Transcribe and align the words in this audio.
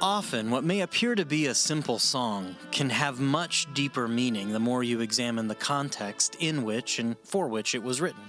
Often, 0.00 0.50
what 0.50 0.64
may 0.64 0.80
appear 0.80 1.14
to 1.14 1.24
be 1.24 1.46
a 1.46 1.54
simple 1.54 1.98
song 1.98 2.56
can 2.72 2.90
have 2.90 3.20
much 3.20 3.72
deeper 3.74 4.08
meaning 4.08 4.50
the 4.50 4.58
more 4.58 4.82
you 4.82 5.00
examine 5.00 5.48
the 5.48 5.54
context 5.54 6.36
in 6.40 6.64
which 6.64 6.98
and 6.98 7.16
for 7.24 7.48
which 7.48 7.74
it 7.74 7.82
was 7.82 8.00
written. 8.00 8.22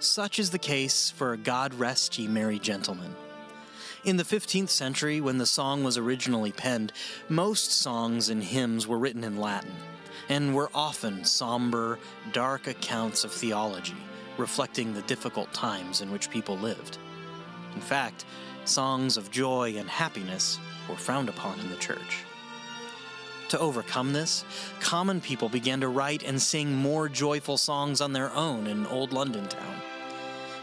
Such 0.00 0.38
is 0.38 0.50
the 0.50 0.58
case 0.58 1.10
for 1.10 1.36
God 1.36 1.74
Rest 1.74 2.18
Ye 2.18 2.28
Merry 2.28 2.58
Gentlemen. 2.58 3.14
In 4.04 4.16
the 4.16 4.22
15th 4.22 4.70
century, 4.70 5.20
when 5.20 5.38
the 5.38 5.46
song 5.46 5.82
was 5.82 5.98
originally 5.98 6.52
penned, 6.52 6.92
most 7.28 7.72
songs 7.72 8.28
and 8.28 8.42
hymns 8.42 8.86
were 8.86 8.98
written 8.98 9.24
in 9.24 9.38
Latin 9.38 9.74
and 10.28 10.54
were 10.54 10.70
often 10.74 11.24
somber, 11.24 11.98
dark 12.32 12.66
accounts 12.66 13.24
of 13.24 13.32
theology, 13.32 13.96
reflecting 14.38 14.94
the 14.94 15.02
difficult 15.02 15.52
times 15.52 16.00
in 16.00 16.10
which 16.12 16.30
people 16.30 16.56
lived. 16.56 16.98
In 17.74 17.80
fact, 17.80 18.24
songs 18.68 19.16
of 19.16 19.30
joy 19.30 19.74
and 19.76 19.88
happiness 19.88 20.58
were 20.88 20.96
frowned 20.96 21.28
upon 21.28 21.58
in 21.60 21.70
the 21.70 21.76
church. 21.76 22.24
To 23.50 23.58
overcome 23.58 24.12
this, 24.12 24.44
common 24.78 25.20
people 25.20 25.48
began 25.48 25.80
to 25.80 25.88
write 25.88 26.22
and 26.22 26.40
sing 26.40 26.72
more 26.72 27.08
joyful 27.08 27.56
songs 27.56 28.00
on 28.00 28.12
their 28.12 28.30
own 28.32 28.66
in 28.68 28.86
old 28.86 29.12
London 29.12 29.48
town. 29.48 29.74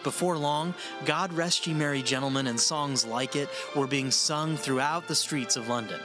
Before 0.04 0.38
long, 0.38 0.74
God 1.04 1.34
Rest 1.34 1.68
Ye 1.68 1.74
Merry 1.74 2.02
Gentlemen 2.02 2.48
and 2.48 2.58
songs 2.58 3.06
like 3.06 3.36
it 3.36 3.50
were 3.76 3.88
being 3.88 4.10
sung 4.10 4.56
throughout 4.56 5.08
the 5.08 5.16
streets 5.16 5.58
of 5.58 5.68
London, 5.68 6.00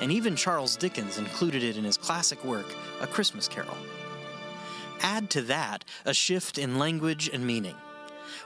and 0.00 0.10
even 0.10 0.34
Charles 0.34 0.74
Dickens 0.74 1.16
included 1.16 1.62
it 1.62 1.76
in 1.76 1.84
his 1.84 1.96
classic 1.96 2.44
work, 2.44 2.66
A 3.00 3.06
Christmas 3.06 3.46
Carol. 3.46 3.76
Add 5.02 5.30
to 5.30 5.42
that 5.42 5.84
a 6.04 6.12
shift 6.12 6.58
in 6.58 6.78
language 6.78 7.30
and 7.32 7.46
meaning. 7.46 7.76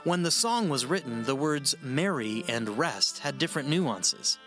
When 0.03 0.23
the 0.23 0.31
song 0.31 0.69
was 0.69 0.85
written, 0.85 1.23
the 1.23 1.35
words 1.35 1.75
merry 1.81 2.43
and 2.47 2.77
rest 2.77 3.19
had 3.19 3.37
different 3.37 3.69
nuances. 3.69 4.37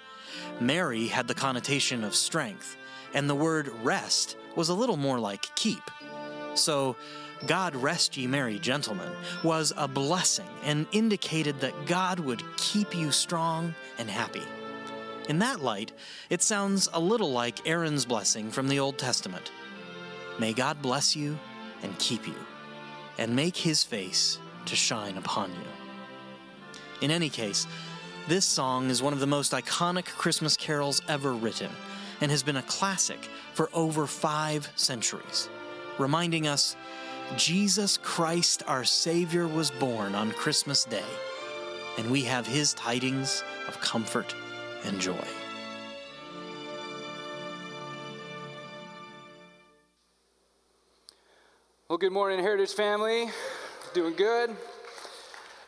Merry 0.61 1.06
had 1.06 1.28
the 1.28 1.34
connotation 1.34 2.05
of 2.05 2.14
strength, 2.14 2.77
and 3.12 3.28
the 3.28 3.34
word 3.34 3.69
rest 3.83 4.36
was 4.56 4.69
a 4.69 4.75
little 4.75 4.97
more 4.97 5.19
like 5.19 5.55
keep. 5.55 5.83
So, 6.55 6.97
God 7.47 7.77
rest 7.77 8.17
ye 8.17 8.27
merry 8.27 8.58
gentlemen 8.58 9.11
was 9.42 9.73
a 9.77 9.86
blessing 9.86 10.48
and 10.62 10.86
indicated 10.92 11.61
that 11.61 11.86
God 11.86 12.20
would 12.20 12.42
keep 12.56 12.95
you 12.95 13.11
strong 13.11 13.75
and 13.98 14.08
happy. 14.08 14.42
In 15.28 15.39
that 15.41 15.61
light, 15.61 15.92
it 16.30 16.42
sounds 16.42 16.89
a 16.92 17.01
little 17.01 17.33
like 17.33 17.67
Aaron's 17.67 18.05
blessing 18.05 18.51
from 18.51 18.69
the 18.69 18.78
Old 18.78 18.98
Testament. 18.98 19.51
May 20.39 20.53
God 20.53 20.80
bless 20.80 21.17
you 21.17 21.39
and 21.83 21.98
keep 21.98 22.27
you, 22.27 22.34
and 23.19 23.36
make 23.36 23.56
his 23.56 23.84
face 23.84 24.39
to 24.67 24.77
shine 24.77 25.17
upon 25.17 25.51
you. 25.51 25.67
In 27.01 27.11
any 27.11 27.29
case, 27.29 27.67
this 28.29 28.47
song 28.47 28.89
is 28.89 29.03
one 29.03 29.12
of 29.12 29.20
the 29.20 29.27
most 29.27 29.53
iconic 29.53 30.07
Christmas 30.07 30.57
carols 30.57 31.03
ever 31.09 31.33
written 31.33 31.70
and 32.20 32.31
has 32.31 32.43
been 32.43 32.57
a 32.57 32.62
classic 32.62 33.19
for 33.53 33.69
over 33.75 34.07
five 34.07 34.70
centuries, 34.77 35.48
reminding 35.98 36.47
us 36.47 36.77
Jesus 37.37 37.98
Christ, 37.98 38.62
our 38.67 38.85
Savior, 38.85 39.47
was 39.47 39.70
born 39.70 40.15
on 40.15 40.31
Christmas 40.33 40.85
Day, 40.85 41.03
and 41.98 42.11
we 42.11 42.23
have 42.23 42.47
his 42.47 42.75
tidings 42.75 43.42
of 43.69 43.81
comfort 43.81 44.35
and 44.85 45.01
joy. 45.01 45.27
Well, 51.89 51.98
good 51.98 52.12
morning, 52.12 52.41
Heritage 52.41 52.73
family. 52.73 53.29
Doing 53.95 54.17
good? 54.17 54.50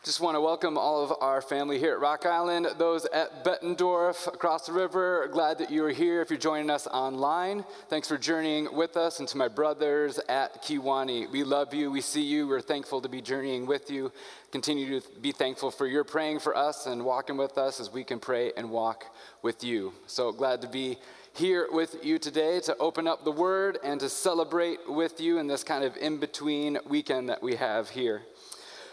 Just 0.03 0.19
want 0.19 0.35
to 0.35 0.41
welcome 0.41 0.77
all 0.77 1.01
of 1.01 1.13
our 1.21 1.41
family 1.41 1.79
here 1.79 1.93
at 1.93 2.01
Rock 2.01 2.25
Island, 2.25 2.67
those 2.77 3.05
at 3.05 3.45
Bettendorf 3.45 4.27
across 4.27 4.65
the 4.65 4.73
river. 4.73 5.29
Glad 5.31 5.59
that 5.59 5.71
you 5.71 5.85
are 5.85 5.91
here. 5.91 6.21
If 6.21 6.29
you're 6.29 6.37
joining 6.37 6.69
us 6.69 6.87
online, 6.87 7.63
thanks 7.89 8.09
for 8.09 8.17
journeying 8.17 8.67
with 8.75 8.97
us. 8.97 9.19
And 9.19 9.29
to 9.29 9.37
my 9.37 9.47
brothers 9.47 10.19
at 10.27 10.61
Kiwani, 10.61 11.31
we 11.31 11.45
love 11.45 11.73
you. 11.73 11.89
We 11.89 12.01
see 12.01 12.21
you. 12.21 12.49
We're 12.49 12.59
thankful 12.59 12.99
to 12.99 13.07
be 13.07 13.21
journeying 13.21 13.65
with 13.65 13.89
you. 13.89 14.11
Continue 14.51 14.99
to 14.99 15.09
be 15.21 15.31
thankful 15.31 15.71
for 15.71 15.87
your 15.87 16.03
praying 16.03 16.39
for 16.39 16.53
us 16.53 16.85
and 16.85 17.05
walking 17.05 17.37
with 17.37 17.57
us 17.57 17.79
as 17.79 17.93
we 17.93 18.03
can 18.03 18.19
pray 18.19 18.51
and 18.57 18.69
walk 18.69 19.05
with 19.41 19.63
you. 19.63 19.93
So 20.05 20.33
glad 20.33 20.61
to 20.63 20.67
be 20.67 20.97
here 21.37 21.67
with 21.71 22.03
you 22.03 22.17
today 22.17 22.59
to 22.61 22.75
open 22.77 23.07
up 23.07 23.23
the 23.23 23.31
Word 23.31 23.77
and 23.83 23.99
to 23.99 24.09
celebrate 24.09 24.79
with 24.89 25.21
you 25.21 25.37
in 25.37 25.45
this 25.45 25.63
kind 25.63 25.83
of 25.83 25.95
in 25.97 26.17
between 26.17 26.79
weekend 26.87 27.29
that 27.29 27.43
we 27.43 27.55
have 27.55 27.89
here. 27.89 28.23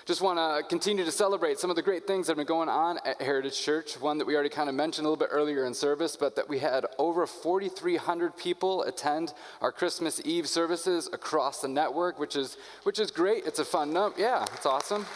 Just 0.05 0.21
want 0.21 0.39
to 0.39 0.69
continue 0.69 1.05
to 1.07 1.11
celebrate 1.11 1.59
some 1.59 1.71
of 1.71 1.77
the 1.77 1.83
great 1.83 2.07
things 2.07 2.27
that 2.27 2.33
have 2.33 2.37
been 2.37 2.47
going 2.47 2.69
on 2.69 2.99
at 3.07 3.23
Heritage 3.23 3.59
Church. 3.59 3.99
One 3.99 4.19
that 4.19 4.27
we 4.27 4.35
already 4.35 4.51
kind 4.51 4.69
of 4.69 4.75
mentioned 4.75 5.07
a 5.07 5.09
little 5.09 5.25
bit 5.25 5.31
earlier 5.33 5.65
in 5.65 5.73
service, 5.73 6.17
but 6.17 6.37
that 6.37 6.47
we 6.47 6.59
had 6.59 6.85
over 6.99 7.27
4,300 7.27 8.37
people 8.37 8.83
attend 8.83 9.33
our 9.63 9.73
Christmas 9.73 10.21
Eve 10.23 10.47
services 10.47 11.09
across 11.15 11.63
the 11.63 11.69
network, 11.69 12.19
which 12.19 12.37
is, 12.37 12.59
which 12.83 12.99
is 12.99 13.11
great. 13.11 13.47
It's 13.47 13.61
a 13.61 13.65
fun 13.65 13.95
number. 13.95 14.21
Yeah, 14.21 14.45
it's 14.55 14.67
awesome. 14.67 15.07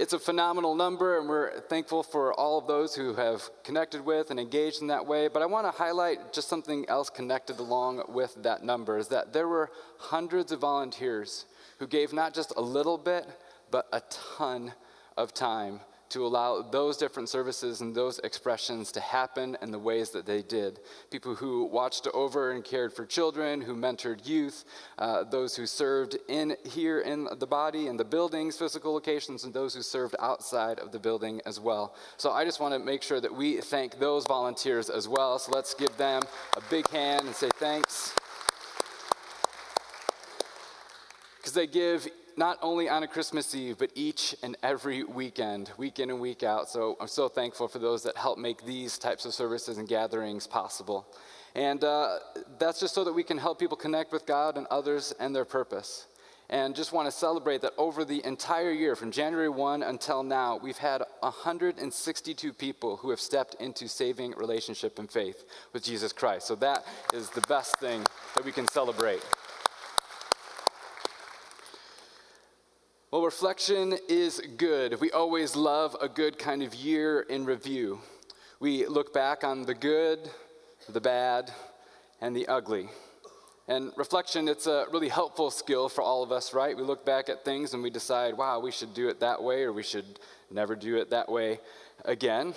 It's 0.00 0.12
a 0.12 0.18
phenomenal 0.18 0.74
number, 0.74 1.20
and 1.20 1.28
we're 1.28 1.60
thankful 1.60 2.02
for 2.02 2.34
all 2.34 2.58
of 2.58 2.66
those 2.66 2.96
who 2.96 3.14
have 3.14 3.48
connected 3.62 4.04
with 4.04 4.32
and 4.32 4.40
engaged 4.40 4.80
in 4.80 4.88
that 4.88 5.06
way. 5.06 5.28
But 5.28 5.40
I 5.40 5.46
want 5.46 5.68
to 5.68 5.70
highlight 5.70 6.32
just 6.32 6.48
something 6.48 6.84
else 6.88 7.08
connected 7.08 7.60
along 7.60 8.02
with 8.08 8.34
that 8.42 8.64
number 8.64 8.98
is 8.98 9.06
that 9.08 9.32
there 9.32 9.46
were 9.46 9.70
hundreds 9.98 10.50
of 10.50 10.58
volunteers 10.58 11.46
who 11.78 11.86
gave 11.86 12.12
not 12.12 12.34
just 12.34 12.52
a 12.56 12.60
little 12.60 12.98
bit, 12.98 13.24
but 13.70 13.86
a 13.92 14.02
ton 14.10 14.72
of 15.16 15.32
time 15.32 15.78
to 16.10 16.26
allow 16.26 16.62
those 16.62 16.96
different 16.96 17.28
services 17.28 17.80
and 17.80 17.94
those 17.94 18.18
expressions 18.20 18.92
to 18.92 19.00
happen 19.00 19.56
in 19.62 19.70
the 19.70 19.78
ways 19.78 20.10
that 20.10 20.26
they 20.26 20.42
did. 20.42 20.80
People 21.10 21.34
who 21.34 21.64
watched 21.64 22.06
over 22.14 22.52
and 22.52 22.64
cared 22.64 22.92
for 22.92 23.04
children, 23.06 23.60
who 23.60 23.74
mentored 23.74 24.26
youth, 24.26 24.64
uh, 24.98 25.24
those 25.24 25.56
who 25.56 25.66
served 25.66 26.16
in 26.28 26.56
here 26.64 27.00
in 27.00 27.28
the 27.38 27.46
body, 27.46 27.88
in 27.88 27.96
the 27.96 28.04
buildings, 28.04 28.56
physical 28.56 28.92
locations, 28.92 29.44
and 29.44 29.52
those 29.52 29.74
who 29.74 29.82
served 29.82 30.14
outside 30.20 30.78
of 30.78 30.92
the 30.92 30.98
building 30.98 31.40
as 31.46 31.58
well. 31.58 31.94
So 32.16 32.30
I 32.30 32.44
just 32.44 32.60
want 32.60 32.74
to 32.74 32.78
make 32.78 33.02
sure 33.02 33.20
that 33.20 33.34
we 33.34 33.60
thank 33.60 33.98
those 33.98 34.24
volunteers 34.26 34.90
as 34.90 35.08
well. 35.08 35.38
So 35.38 35.52
let's 35.52 35.74
give 35.74 35.96
them 35.96 36.22
a 36.56 36.60
big 36.70 36.88
hand 36.90 37.26
and 37.26 37.34
say 37.34 37.50
thanks. 37.54 38.14
Because 41.36 41.52
they 41.52 41.66
give 41.66 42.08
not 42.36 42.58
only 42.62 42.88
on 42.88 43.02
a 43.02 43.06
Christmas 43.06 43.54
Eve, 43.54 43.76
but 43.78 43.90
each 43.94 44.34
and 44.42 44.56
every 44.62 45.04
weekend, 45.04 45.70
week 45.76 45.98
in 45.98 46.10
and 46.10 46.20
week 46.20 46.42
out. 46.42 46.68
So 46.68 46.96
I'm 47.00 47.08
so 47.08 47.28
thankful 47.28 47.68
for 47.68 47.78
those 47.78 48.02
that 48.02 48.16
help 48.16 48.38
make 48.38 48.64
these 48.64 48.98
types 48.98 49.24
of 49.24 49.34
services 49.34 49.78
and 49.78 49.88
gatherings 49.88 50.46
possible. 50.46 51.06
And 51.54 51.84
uh, 51.84 52.18
that's 52.58 52.80
just 52.80 52.94
so 52.94 53.04
that 53.04 53.12
we 53.12 53.22
can 53.22 53.38
help 53.38 53.58
people 53.58 53.76
connect 53.76 54.12
with 54.12 54.26
God 54.26 54.56
and 54.56 54.66
others 54.68 55.14
and 55.20 55.34
their 55.34 55.44
purpose. 55.44 56.06
And 56.50 56.76
just 56.76 56.92
want 56.92 57.06
to 57.06 57.12
celebrate 57.12 57.62
that 57.62 57.72
over 57.78 58.04
the 58.04 58.24
entire 58.24 58.70
year, 58.70 58.96
from 58.96 59.10
January 59.10 59.48
1 59.48 59.82
until 59.82 60.22
now, 60.22 60.58
we've 60.62 60.76
had 60.76 61.02
162 61.20 62.52
people 62.52 62.96
who 62.98 63.10
have 63.10 63.20
stepped 63.20 63.54
into 63.60 63.88
saving 63.88 64.34
relationship 64.36 64.98
and 64.98 65.10
faith 65.10 65.44
with 65.72 65.82
Jesus 65.82 66.12
Christ. 66.12 66.46
So 66.46 66.54
that 66.56 66.84
is 67.14 67.30
the 67.30 67.40
best 67.42 67.78
thing 67.78 68.04
that 68.34 68.44
we 68.44 68.52
can 68.52 68.68
celebrate. 68.68 69.22
Well, 73.14 73.22
reflection 73.22 73.96
is 74.08 74.42
good. 74.56 75.00
We 75.00 75.12
always 75.12 75.54
love 75.54 75.96
a 76.00 76.08
good 76.08 76.36
kind 76.36 76.64
of 76.64 76.74
year 76.74 77.20
in 77.20 77.44
review. 77.44 78.00
We 78.58 78.88
look 78.88 79.14
back 79.14 79.44
on 79.44 79.62
the 79.62 79.74
good, 79.74 80.18
the 80.88 81.00
bad, 81.00 81.52
and 82.20 82.34
the 82.34 82.48
ugly. 82.48 82.88
And 83.68 83.92
reflection, 83.96 84.48
it's 84.48 84.66
a 84.66 84.86
really 84.90 85.10
helpful 85.10 85.52
skill 85.52 85.88
for 85.88 86.02
all 86.02 86.24
of 86.24 86.32
us, 86.32 86.52
right? 86.52 86.76
We 86.76 86.82
look 86.82 87.06
back 87.06 87.28
at 87.28 87.44
things 87.44 87.72
and 87.72 87.84
we 87.84 87.90
decide, 87.90 88.36
wow, 88.36 88.58
we 88.58 88.72
should 88.72 88.94
do 88.94 89.08
it 89.08 89.20
that 89.20 89.40
way, 89.40 89.62
or 89.62 89.72
we 89.72 89.84
should 89.84 90.18
never 90.50 90.74
do 90.74 90.96
it 90.96 91.10
that 91.10 91.30
way 91.30 91.60
again 92.04 92.52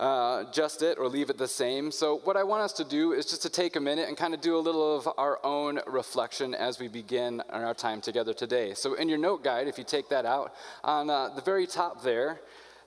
uh, 0.00 0.44
just 0.52 0.82
it 0.82 0.98
or 0.98 1.08
leave 1.08 1.28
it 1.30 1.38
the 1.38 1.48
same. 1.48 1.90
So, 1.90 2.20
what 2.24 2.36
I 2.36 2.44
want 2.44 2.62
us 2.62 2.72
to 2.74 2.84
do 2.84 3.12
is 3.12 3.26
just 3.26 3.42
to 3.42 3.48
take 3.48 3.76
a 3.76 3.80
minute 3.80 4.08
and 4.08 4.16
kind 4.16 4.32
of 4.32 4.40
do 4.40 4.56
a 4.56 4.58
little 4.58 4.96
of 4.96 5.08
our 5.18 5.44
own 5.44 5.80
reflection 5.86 6.54
as 6.54 6.78
we 6.78 6.88
begin 6.88 7.42
our 7.50 7.74
time 7.74 8.00
together 8.00 8.32
today. 8.32 8.74
So, 8.74 8.94
in 8.94 9.08
your 9.08 9.18
note 9.18 9.42
guide, 9.42 9.66
if 9.66 9.76
you 9.76 9.84
take 9.84 10.08
that 10.10 10.24
out, 10.24 10.54
on 10.84 11.10
uh, 11.10 11.30
the 11.34 11.42
very 11.42 11.66
top 11.66 12.02
there, 12.02 12.40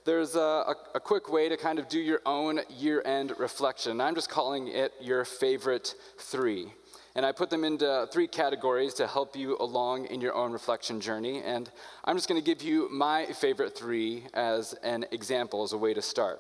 there's 0.06 0.36
a, 0.36 0.40
a, 0.40 0.76
a, 0.96 1.00
quick 1.00 1.32
way 1.32 1.48
to 1.48 1.58
kind 1.58 1.78
of 1.78 1.88
do 1.88 2.00
your 2.00 2.22
own 2.26 2.62
year 2.70 3.04
end 3.06 3.34
reflection. 3.38 4.02
I'm 4.02 4.16
just 4.16 4.30
calling 4.30 4.68
it 4.70 4.94
your 5.00 5.26
favorite 5.26 5.94
three. 6.18 6.74
And 7.14 7.26
I 7.26 7.34
put 7.34 7.50
them 7.50 7.66
into 7.66 8.08
three 8.12 8.28
categories 8.28 8.94
to 8.96 9.06
help 9.06 9.36
you 9.36 9.58
along 9.60 10.06
in 10.06 10.22
your 10.22 10.34
own 10.34 10.54
reflection 10.54 11.02
journey. 11.02 11.42
And 11.44 11.70
I'm 12.06 12.16
just 12.16 12.30
going 12.30 12.42
to 12.42 12.46
give 12.46 12.64
you 12.64 12.88
my 12.90 13.26
favorite 13.26 13.78
three 13.78 14.24
as 14.34 14.74
an 14.82 15.06
example, 15.12 15.64
as 15.64 15.74
a 15.74 15.78
way 15.78 15.94
to 15.94 16.02
start. 16.02 16.40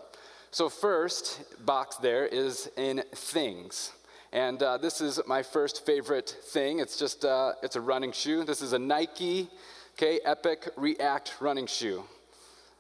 So, 0.54 0.68
first 0.68 1.66
box 1.66 1.96
there 1.96 2.26
is 2.26 2.70
in 2.76 3.04
things. 3.16 3.94
And 4.34 4.62
uh, 4.62 4.80
this 4.80 5.00
is 5.00 5.22
my 5.26 5.44
first 5.44 5.86
favorite 5.86 6.36
thing. 6.48 6.80
It's 6.80 7.00
just, 7.00 7.24
uh, 7.24 7.54
it's 7.64 7.78
a 7.78 7.82
running 7.82 8.12
shoe. 8.12 8.44
This 8.44 8.62
is 8.62 8.74
a 8.74 8.80
Nike, 8.80 9.48
okay, 9.94 10.20
Epic 10.26 10.68
React 10.76 11.36
running 11.40 11.68
shoe. 11.68 12.04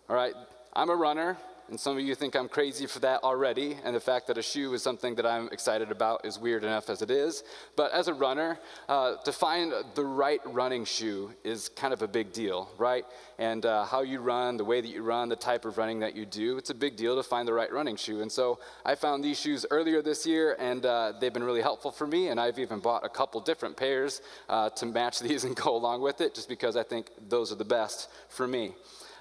All 0.10 0.18
right, 0.18 0.34
I'm 0.74 0.90
a 0.90 0.96
runner, 0.96 1.38
and 1.72 1.80
some 1.80 1.98
of 1.98 2.04
you 2.04 2.16
think 2.16 2.36
I'm 2.36 2.50
crazy 2.50 2.86
for 2.86 3.00
that 3.00 3.24
already, 3.24 3.78
and 3.86 3.96
the 3.96 4.02
fact 4.02 4.28
that 4.28 4.38
a 4.38 4.42
shoe 4.42 4.74
is 4.74 4.84
something 4.84 5.16
that 5.16 5.26
I'm 5.26 5.48
excited 5.54 5.90
about 5.90 6.26
is 6.26 6.38
weird 6.38 6.66
enough 6.66 6.90
as 6.90 7.02
it 7.02 7.10
is. 7.10 7.46
But 7.78 7.94
as 7.94 8.10
a 8.10 8.14
runner, 8.14 8.60
uh, 8.90 9.16
to 9.24 9.32
find 9.32 9.72
the 9.96 10.04
right 10.04 10.42
running 10.44 10.84
shoe 10.84 11.32
is 11.46 11.70
kind 11.70 11.94
of 11.94 12.02
a 12.02 12.10
big 12.10 12.34
deal, 12.34 12.70
right? 12.78 13.06
And 13.40 13.66
uh, 13.66 13.86
how 13.86 14.02
you 14.02 14.20
run, 14.20 14.58
the 14.58 14.66
way 14.66 14.82
that 14.82 14.90
you 14.90 15.02
run, 15.02 15.30
the 15.30 15.38
type 15.38 15.64
of 15.64 15.78
running 15.78 16.02
that 16.02 16.14
you 16.14 16.26
do, 16.26 16.58
it's 16.58 16.72
a 16.72 16.76
big 16.76 16.98
deal 16.98 17.16
to 17.16 17.24
find 17.24 17.48
the 17.48 17.54
right 17.54 17.72
running 17.72 17.96
shoe. 17.96 18.20
And 18.20 18.30
so 18.30 18.60
I 18.84 18.96
found 18.96 19.24
these 19.24 19.40
shoes 19.40 19.66
earlier 19.72 20.02
this 20.02 20.26
year, 20.26 20.58
and 20.60 20.86
uh, 20.86 21.14
they've 21.22 21.32
been 21.32 21.42
really 21.44 21.62
helpful 21.62 21.92
for 21.92 22.06
me, 22.06 22.28
and 22.28 22.38
I've 22.38 22.60
even 22.60 22.80
bought 22.80 23.06
a 23.06 23.10
couple 23.10 23.40
different 23.40 23.78
pairs 23.78 24.22
uh, 24.50 24.72
to 24.72 24.86
match 24.86 25.20
these 25.28 25.46
and 25.46 25.56
go 25.56 25.74
along 25.74 26.02
with 26.02 26.20
it, 26.20 26.36
just 26.36 26.50
because 26.50 26.76
I 26.76 26.84
think 26.84 27.12
those 27.30 27.50
are 27.50 27.56
the 27.56 27.64
best 27.64 28.10
for 28.28 28.46
me. 28.46 28.74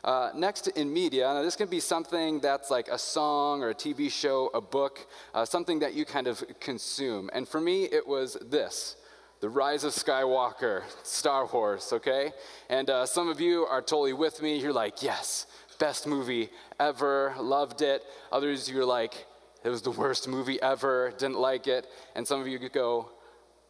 Uh, 0.02 0.31
next 0.35 0.69
in 0.69 0.93
media, 0.93 1.25
now 1.25 1.43
this 1.43 1.56
can 1.56 1.69
be 1.69 1.81
something 1.81 2.41
that's 2.41 2.70
like 2.70 2.88
a 2.88 2.99
song 2.99 3.62
or 3.62 3.70
a 3.70 3.75
TV 3.75 4.11
show, 4.11 4.50
a 4.55 4.61
book, 4.61 5.06
uh, 5.35 5.44
something 5.44 5.79
that 5.81 5.94
you 5.94 6.05
kind 6.05 6.26
of 6.26 6.43
consume. 6.58 7.29
And 7.32 7.47
for 7.47 7.61
me, 7.61 7.85
it 7.85 8.06
was 8.06 8.37
this 8.41 8.97
The 9.41 9.49
Rise 9.49 9.85
of 9.85 9.93
Skywalker, 9.93 10.82
Star 11.02 11.47
Wars, 11.47 11.93
okay? 11.93 12.32
And 12.70 12.88
uh, 12.88 13.05
some 13.05 13.29
of 13.29 13.41
you 13.41 13.67
are 13.67 13.82
totally 13.82 14.14
with 14.14 14.41
me. 14.41 14.58
You're 14.58 14.73
like, 14.73 15.02
yes, 15.02 15.47
best 15.79 16.06
movie 16.06 16.49
ever, 16.79 17.35
loved 17.38 17.82
it. 17.82 18.02
Others, 18.32 18.70
you're 18.70 18.87
like, 18.87 19.26
it 19.64 19.69
was 19.69 19.82
the 19.82 19.91
worst 19.91 20.29
movie 20.29 20.61
ever, 20.62 21.12
didn't 21.19 21.38
like 21.38 21.67
it. 21.67 21.87
And 22.14 22.26
some 22.26 22.41
of 22.41 22.49
you 22.49 22.58
could 22.58 22.73
go, 22.73 23.11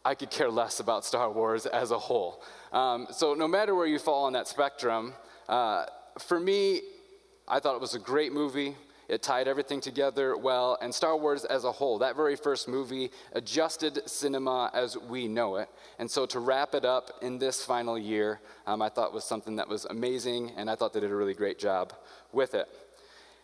I 0.04 0.14
could 0.14 0.30
care 0.30 0.50
less 0.50 0.80
about 0.80 1.04
Star 1.04 1.30
Wars 1.30 1.66
as 1.66 1.90
a 1.90 1.98
whole. 1.98 2.42
Um, 2.72 3.08
so, 3.10 3.34
no 3.34 3.46
matter 3.46 3.74
where 3.74 3.86
you 3.86 3.98
fall 3.98 4.24
on 4.24 4.32
that 4.32 4.48
spectrum, 4.48 5.12
uh, 5.48 5.84
for 6.18 6.40
me, 6.40 6.82
I 7.46 7.60
thought 7.60 7.74
it 7.74 7.80
was 7.80 7.94
a 7.94 7.98
great 7.98 8.32
movie. 8.32 8.76
It 9.08 9.24
tied 9.24 9.48
everything 9.48 9.80
together 9.80 10.36
well, 10.36 10.78
and 10.80 10.94
Star 10.94 11.16
Wars 11.16 11.44
as 11.44 11.64
a 11.64 11.72
whole, 11.72 11.98
that 11.98 12.14
very 12.14 12.36
first 12.36 12.68
movie 12.68 13.10
adjusted 13.32 14.08
cinema 14.08 14.70
as 14.72 14.96
we 14.96 15.26
know 15.26 15.56
it. 15.56 15.68
And 15.98 16.08
so 16.08 16.26
to 16.26 16.38
wrap 16.38 16.76
it 16.76 16.84
up 16.84 17.10
in 17.20 17.36
this 17.36 17.64
final 17.64 17.98
year, 17.98 18.40
um, 18.68 18.80
I 18.80 18.88
thought 18.88 19.12
was 19.12 19.24
something 19.24 19.56
that 19.56 19.68
was 19.68 19.84
amazing, 19.84 20.52
and 20.56 20.70
I 20.70 20.76
thought 20.76 20.92
they 20.92 21.00
did 21.00 21.10
a 21.10 21.16
really 21.16 21.34
great 21.34 21.58
job 21.58 21.92
with 22.30 22.54
it. 22.54 22.68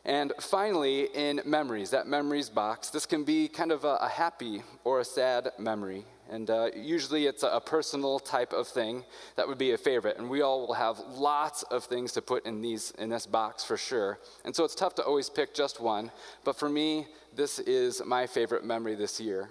And 0.06 0.32
finally, 0.38 1.08
in 1.14 1.40
memories, 1.44 1.90
that 1.90 2.06
memories 2.06 2.48
box, 2.48 2.90
this 2.90 3.06
can 3.06 3.24
be 3.24 3.48
kind 3.48 3.72
of 3.72 3.82
a, 3.84 3.96
a 3.96 4.08
happy 4.08 4.62
or 4.84 5.00
a 5.00 5.04
sad 5.04 5.50
memory. 5.58 6.04
And 6.30 6.48
uh, 6.48 6.70
usually 6.76 7.26
it's 7.26 7.42
a, 7.42 7.48
a, 7.48 7.60
personal 7.60 8.20
type 8.20 8.52
of 8.52 8.68
thing 8.68 9.04
that 9.34 9.48
would 9.48 9.58
be 9.58 9.72
a 9.72 9.78
favorite. 9.78 10.16
And 10.18 10.30
we 10.30 10.42
all 10.42 10.64
will 10.64 10.74
have 10.74 11.00
lots 11.08 11.64
of 11.64 11.84
things 11.84 12.12
to 12.12 12.22
put 12.22 12.46
in, 12.46 12.62
these, 12.62 12.92
in 12.92 13.08
this 13.08 13.26
box 13.26 13.64
for 13.64 13.76
sure. 13.76 14.20
And 14.44 14.54
so 14.54 14.62
it's 14.64 14.76
tough 14.76 14.94
to 14.96 15.02
always 15.02 15.28
pick 15.28 15.54
just 15.54 15.80
one. 15.80 16.12
But 16.44 16.56
for 16.56 16.68
me, 16.68 17.08
this 17.34 17.58
is 17.58 18.00
my 18.06 18.28
favorite 18.28 18.64
memory 18.64 18.94
this 18.94 19.20
year. 19.20 19.50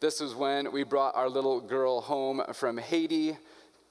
This 0.00 0.20
was 0.20 0.34
when 0.34 0.72
we 0.72 0.84
brought 0.84 1.14
our 1.14 1.28
little 1.28 1.60
girl 1.60 2.00
home 2.00 2.42
from 2.54 2.78
Haiti 2.78 3.36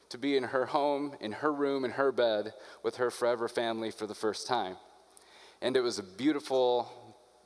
to 0.10 0.18
be 0.18 0.36
in 0.36 0.46
her 0.46 0.66
home, 0.66 1.16
in 1.20 1.31
her 1.31 1.54
room, 1.54 1.86
in 1.86 1.92
her 1.92 2.12
bed 2.12 2.54
with 2.81 2.96
her 2.96 3.12
forever 3.12 3.48
family 3.48 3.92
for 3.92 4.08
the 4.08 4.16
first 4.16 4.48
time. 4.48 4.78
And 5.62 5.75
it 5.78 5.81
was 5.81 6.00
a 6.00 6.04
beautiful, 6.04 6.92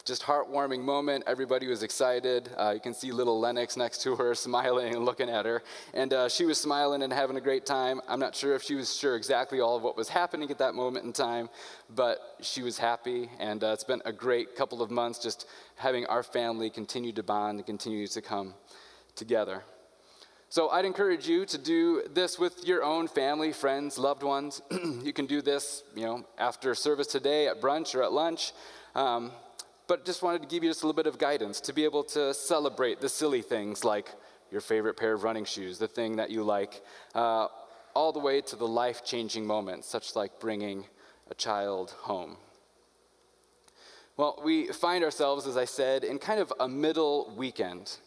just 0.06 0.24
heartwarming 0.24 0.82
moment. 0.82 1.24
Everybody 1.28 1.68
was 1.68 1.84
excited. 1.84 2.50
Uh, 2.58 2.72
you 2.72 2.80
can 2.80 2.94
see 2.94 3.12
little 3.12 3.40
Lennox 3.40 3.78
next 3.78 4.02
to 4.04 4.16
her 4.16 4.34
smiling 4.48 4.96
and 4.96 5.06
looking 5.06 5.30
at 5.30 5.46
her. 5.46 5.62
And 5.94 6.14
uh, 6.14 6.30
she 6.30 6.46
was 6.46 6.60
smiling 6.60 7.04
and 7.04 7.14
having 7.14 7.38
a 7.38 7.42
great 7.42 7.66
time. 7.66 8.02
I'm 8.08 8.20
not 8.20 8.36
sure 8.36 8.56
if 8.56 8.64
she 8.64 8.76
was 8.76 8.96
sure 8.96 9.16
exactly 9.16 9.60
all 9.62 9.76
of 9.76 9.84
what 9.84 9.96
was 9.96 10.10
happening 10.10 10.50
at 10.52 10.58
that 10.58 10.76
moment 10.76 11.06
in 11.06 11.14
time, 11.14 11.50
but 11.96 12.20
she 12.42 12.62
was 12.62 12.78
happy. 12.78 13.30
And 13.40 13.64
uh, 13.64 13.68
it's 13.68 13.84
been 13.84 14.02
a 14.06 14.14
great 14.14 14.56
couple 14.56 14.82
of 14.82 14.90
months 14.92 15.20
just 15.20 15.48
having 15.76 16.06
our 16.08 16.24
family 16.24 16.70
continue 16.70 17.12
to 17.14 17.24
bond 17.24 17.60
and 17.60 17.66
continue 17.66 18.08
to 18.08 18.22
come 18.22 18.54
together. 19.16 19.64
So 20.52 20.70
I'd 20.70 20.86
encourage 20.86 21.28
you 21.28 21.46
to 21.46 21.60
do 21.60 22.02
this 22.12 22.40
with 22.40 22.66
your 22.66 22.84
own 22.84 23.08
family, 23.08 23.54
friends, 23.54 24.00
loved 24.00 24.24
ones. 24.24 24.64
you 25.04 25.14
can 25.14 25.28
do 25.28 25.44
this, 25.44 25.84
you 25.96 26.04
know, 26.04 26.26
after 26.40 26.74
service 26.74 27.06
today 27.06 27.48
at 27.48 27.62
brunch 27.62 27.94
or 27.94 28.02
at 28.02 28.12
lunch. 28.12 28.54
Um, 28.96 29.32
but 29.86 30.06
just 30.06 30.24
wanted 30.24 30.42
to 30.42 30.48
give 30.48 30.64
you 30.64 30.72
just 30.72 30.82
a 30.82 30.88
little 30.88 30.96
bit 30.96 31.06
of 31.06 31.20
guidance 31.20 31.62
to 31.62 31.74
be 31.74 31.84
able 31.84 32.04
to 32.06 32.34
celebrate 32.34 33.00
the 33.00 33.10
silly 33.10 33.44
things 33.44 33.84
like 33.84 34.10
your 34.50 34.60
favorite 34.60 34.98
pair 34.98 35.14
of 35.14 35.24
running 35.24 35.46
shoes, 35.46 35.78
the 35.78 35.88
thing 35.88 36.16
that 36.16 36.32
you 36.32 36.42
like, 36.42 36.82
uh, 37.14 37.48
all 37.94 38.12
the 38.12 38.18
way 38.18 38.42
to 38.42 38.56
the 38.56 38.68
life 38.68 39.06
changing 39.06 39.46
moments, 39.46 39.88
such 39.88 40.16
like 40.16 40.40
bringing 40.40 40.84
a 41.30 41.36
child 41.36 41.92
home. 42.00 42.38
Well, 44.18 44.42
we 44.44 44.70
find 44.70 45.04
ourselves, 45.04 45.46
as 45.46 45.58
I 45.58 45.66
said, 45.66 46.04
in 46.04 46.18
kind 46.18 46.40
of 46.40 46.52
a 46.60 46.68
middle 46.68 47.32
weekend. 47.38 48.00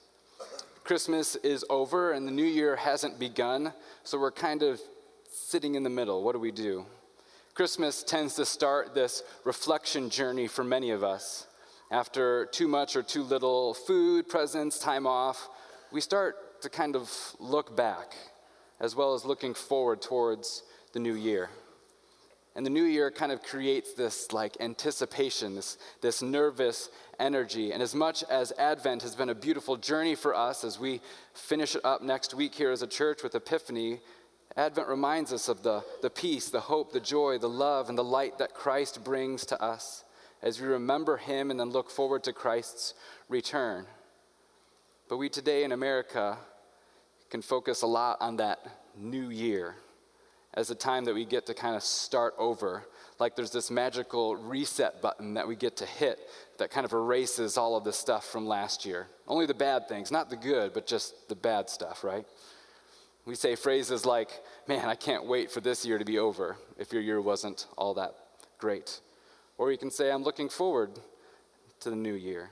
Christmas 0.84 1.36
is 1.36 1.64
over 1.70 2.12
and 2.12 2.26
the 2.26 2.32
new 2.32 2.44
year 2.44 2.74
hasn't 2.74 3.18
begun, 3.18 3.72
so 4.02 4.18
we're 4.18 4.32
kind 4.32 4.64
of 4.64 4.80
sitting 5.30 5.76
in 5.76 5.84
the 5.84 5.90
middle. 5.90 6.24
What 6.24 6.32
do 6.32 6.40
we 6.40 6.50
do? 6.50 6.84
Christmas 7.54 8.02
tends 8.02 8.34
to 8.34 8.44
start 8.44 8.92
this 8.92 9.22
reflection 9.44 10.10
journey 10.10 10.48
for 10.48 10.64
many 10.64 10.90
of 10.90 11.04
us. 11.04 11.46
After 11.92 12.46
too 12.46 12.66
much 12.66 12.96
or 12.96 13.02
too 13.02 13.22
little 13.22 13.74
food, 13.74 14.28
presents, 14.28 14.80
time 14.80 15.06
off, 15.06 15.48
we 15.92 16.00
start 16.00 16.60
to 16.62 16.68
kind 16.68 16.96
of 16.96 17.12
look 17.38 17.76
back 17.76 18.16
as 18.80 18.96
well 18.96 19.14
as 19.14 19.24
looking 19.24 19.54
forward 19.54 20.02
towards 20.02 20.64
the 20.94 20.98
new 20.98 21.14
year. 21.14 21.48
And 22.54 22.66
the 22.66 22.70
new 22.70 22.84
year 22.84 23.10
kind 23.10 23.32
of 23.32 23.42
creates 23.42 23.94
this 23.94 24.32
like 24.32 24.58
anticipation, 24.60 25.54
this, 25.54 25.78
this 26.02 26.20
nervous 26.20 26.90
energy. 27.18 27.72
And 27.72 27.82
as 27.82 27.94
much 27.94 28.22
as 28.24 28.52
Advent 28.58 29.02
has 29.02 29.14
been 29.14 29.30
a 29.30 29.34
beautiful 29.34 29.76
journey 29.76 30.14
for 30.14 30.34
us 30.34 30.62
as 30.62 30.78
we 30.78 31.00
finish 31.32 31.74
it 31.74 31.84
up 31.84 32.02
next 32.02 32.34
week 32.34 32.54
here 32.54 32.70
as 32.70 32.82
a 32.82 32.86
church 32.86 33.22
with 33.22 33.34
Epiphany, 33.34 34.00
Advent 34.54 34.88
reminds 34.88 35.32
us 35.32 35.48
of 35.48 35.62
the, 35.62 35.82
the 36.02 36.10
peace, 36.10 36.50
the 36.50 36.60
hope, 36.60 36.92
the 36.92 37.00
joy, 37.00 37.38
the 37.38 37.48
love, 37.48 37.88
and 37.88 37.96
the 37.96 38.04
light 38.04 38.36
that 38.36 38.52
Christ 38.52 39.02
brings 39.02 39.46
to 39.46 39.62
us 39.62 40.04
as 40.42 40.60
we 40.60 40.66
remember 40.66 41.16
him 41.16 41.50
and 41.50 41.58
then 41.58 41.70
look 41.70 41.90
forward 41.90 42.22
to 42.24 42.34
Christ's 42.34 42.92
return. 43.30 43.86
But 45.08 45.16
we 45.16 45.30
today 45.30 45.64
in 45.64 45.72
America 45.72 46.36
can 47.30 47.40
focus 47.40 47.80
a 47.80 47.86
lot 47.86 48.18
on 48.20 48.36
that 48.36 48.58
new 48.94 49.30
year 49.30 49.76
as 50.54 50.70
a 50.70 50.74
time 50.74 51.04
that 51.04 51.14
we 51.14 51.24
get 51.24 51.46
to 51.46 51.54
kind 51.54 51.74
of 51.74 51.82
start 51.82 52.34
over. 52.38 52.84
Like 53.18 53.36
there's 53.36 53.50
this 53.50 53.70
magical 53.70 54.36
reset 54.36 55.00
button 55.00 55.34
that 55.34 55.46
we 55.46 55.56
get 55.56 55.76
to 55.78 55.86
hit 55.86 56.18
that 56.58 56.70
kind 56.70 56.84
of 56.84 56.92
erases 56.92 57.56
all 57.56 57.76
of 57.76 57.84
the 57.84 57.92
stuff 57.92 58.26
from 58.26 58.46
last 58.46 58.84
year. 58.84 59.08
Only 59.26 59.46
the 59.46 59.54
bad 59.54 59.88
things, 59.88 60.10
not 60.10 60.30
the 60.30 60.36
good, 60.36 60.72
but 60.72 60.86
just 60.86 61.28
the 61.28 61.36
bad 61.36 61.70
stuff, 61.70 62.04
right? 62.04 62.26
We 63.24 63.34
say 63.34 63.54
phrases 63.54 64.04
like, 64.04 64.30
man, 64.66 64.88
I 64.88 64.94
can't 64.94 65.26
wait 65.26 65.50
for 65.50 65.60
this 65.60 65.86
year 65.86 65.98
to 65.98 66.04
be 66.04 66.18
over 66.18 66.56
if 66.78 66.92
your 66.92 67.02
year 67.02 67.20
wasn't 67.20 67.66
all 67.76 67.94
that 67.94 68.14
great. 68.58 69.00
Or 69.58 69.70
you 69.70 69.78
can 69.78 69.90
say, 69.90 70.10
I'm 70.10 70.24
looking 70.24 70.48
forward 70.48 70.90
to 71.80 71.90
the 71.90 71.96
new 71.96 72.14
year. 72.14 72.50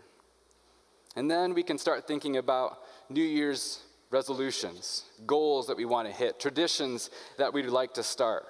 And 1.17 1.29
then 1.29 1.55
we 1.55 1.65
can 1.65 1.77
start 1.77 2.07
thinking 2.07 2.37
about 2.37 2.79
New 3.09 3.23
Year's 3.23 3.83
resolutions, 4.11 5.05
goals 5.27 5.67
that 5.69 5.77
we 5.77 5.85
want 5.85 6.09
to 6.09 6.15
hit, 6.15 6.41
traditions 6.41 7.11
that 7.39 7.53
we'd 7.53 7.67
like 7.67 7.95
to 7.95 8.03
start. 8.03 8.47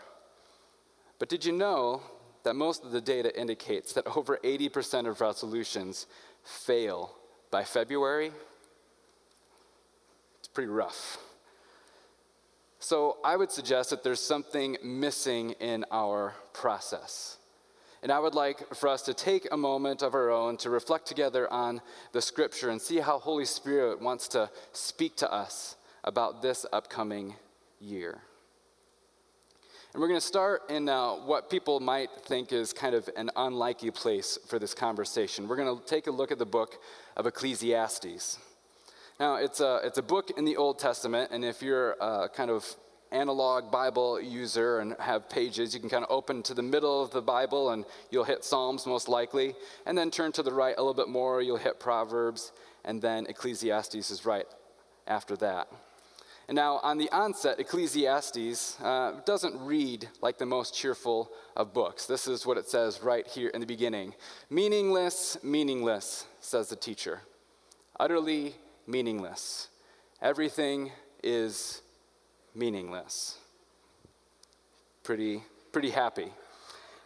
But 1.19 1.29
did 1.29 1.45
you 1.45 1.53
know 1.53 2.03
that 2.45 2.55
most 2.55 2.85
of 2.85 2.93
the 2.93 3.01
data 3.01 3.39
indicates 3.39 3.93
that 3.93 4.07
over 4.17 4.39
80% 4.43 5.07
of 5.07 5.21
resolutions 5.21 6.07
fail 6.43 7.15
by 7.51 7.65
February? 7.65 8.33
It's 10.39 10.49
pretty 10.49 10.71
rough. 10.71 11.19
So 12.79 13.19
I 13.23 13.37
would 13.37 13.53
suggest 13.53 13.91
that 13.91 14.03
there's 14.03 14.21
something 14.21 14.79
missing 14.83 15.51
in 15.61 15.85
our 15.91 16.35
process. 16.55 17.37
And 18.03 18.11
I 18.11 18.19
would 18.19 18.35
like 18.35 18.75
for 18.75 18.89
us 18.89 19.03
to 19.03 19.15
take 19.15 19.47
a 19.53 19.57
moment 19.57 20.03
of 20.03 20.15
our 20.15 20.31
own 20.31 20.57
to 20.59 20.71
reflect 20.71 21.07
together 21.07 21.53
on 21.53 21.83
the 22.13 22.23
scripture 22.23 22.71
and 22.71 22.81
see 22.81 22.99
how 22.99 23.19
Holy 23.19 23.45
Spirit 23.45 24.01
wants 24.01 24.27
to 24.29 24.51
speak 24.73 25.17
to 25.17 25.31
us 25.31 25.77
about 26.03 26.41
this 26.41 26.65
upcoming 26.73 27.35
year. 27.79 28.23
And 29.93 30.01
we're 30.01 30.09
going 30.09 30.21
to 30.21 30.27
start 30.27 30.71
in 30.71 30.89
uh, 30.89 31.15
what 31.15 31.51
people 31.51 31.81
might 31.81 32.11
think 32.23 32.53
is 32.53 32.73
kind 32.73 32.95
of 32.95 33.11
an 33.17 33.31
unlikely 33.35 33.91
place 33.91 34.39
for 34.47 34.59
this 34.59 34.73
conversation. 34.73 35.49
We're 35.49 35.57
going 35.57 35.79
to 35.79 35.85
take 35.85 36.07
a 36.07 36.13
look 36.13 36.31
at 36.31 36.39
the 36.39 36.47
book 36.47 36.77
of 37.17 37.27
Ecclesiastes. 37.27 38.39
Now, 39.19 39.35
it's 39.35 39.61
a, 39.61 39.81
it's 39.85 39.99
a 39.99 40.03
book 40.03 40.31
in 40.39 40.45
the 40.45 40.57
Old 40.57 40.79
Testament, 40.79 41.33
and 41.33 41.45
if 41.45 41.61
you're 41.61 41.97
uh, 42.01 42.29
kind 42.29 42.51
of 42.51 42.65
analog 43.13 43.71
Bible 43.71 44.21
user 44.21 44.79
and 44.81 44.95
have 44.99 45.29
pages, 45.29 45.75
you 45.75 45.81
can 45.81 45.89
kind 45.89 46.05
of 46.05 46.11
open 46.11 46.43
to 46.45 46.55
the 46.55 46.63
middle 46.63 47.03
of 47.03 47.11
the 47.11 47.23
Bible 47.23 47.71
and 47.71 47.85
you'll 48.11 48.25
hit 48.25 48.45
Psalms 48.45 48.87
most 48.87 49.09
likely, 49.09 49.55
and 49.87 49.97
then 49.97 50.11
turn 50.11 50.33
to 50.33 50.43
the 50.43 50.53
right 50.53 50.75
a 50.77 50.81
little 50.81 50.95
bit 50.95 51.09
more, 51.09 51.43
you'll 51.43 51.57
hit 51.57 51.81
Proverbs, 51.81 52.53
and 52.85 53.03
then 53.03 53.27
Ecclesiastes 53.27 54.11
is 54.11 54.25
right 54.25 54.47
after 55.07 55.37
that. 55.37 55.69
And 56.49 56.57
now, 56.57 56.81
on 56.83 56.99
the 56.99 57.09
onset, 57.13 57.61
Ecclesiastes 57.61 58.81
uh, 58.81 59.21
doesn't 59.25 59.55
read 59.61 60.09
like 60.21 60.37
the 60.37 60.47
most 60.47 60.75
cheerful 60.75 61.31
of 61.57 61.73
books. 61.73 62.07
This 62.07 62.27
is 62.27 62.45
what 62.45 62.59
it 62.59 62.69
says 62.69 63.05
right 63.05 63.25
here 63.25 63.51
in 63.51 63.61
the 63.61 63.67
beginning 63.69 64.15
Meaningless, 64.51 65.39
meaningless, 65.45 66.27
says 66.41 66.69
the 66.69 66.75
teacher. 66.75 67.21
Utterly 68.01 68.57
meaningless. 68.89 69.69
Everything 70.21 70.91
is 71.23 71.83
meaningless. 72.55 73.39
Pretty, 75.03 75.43
pretty 75.73 75.91
happy. 75.91 76.33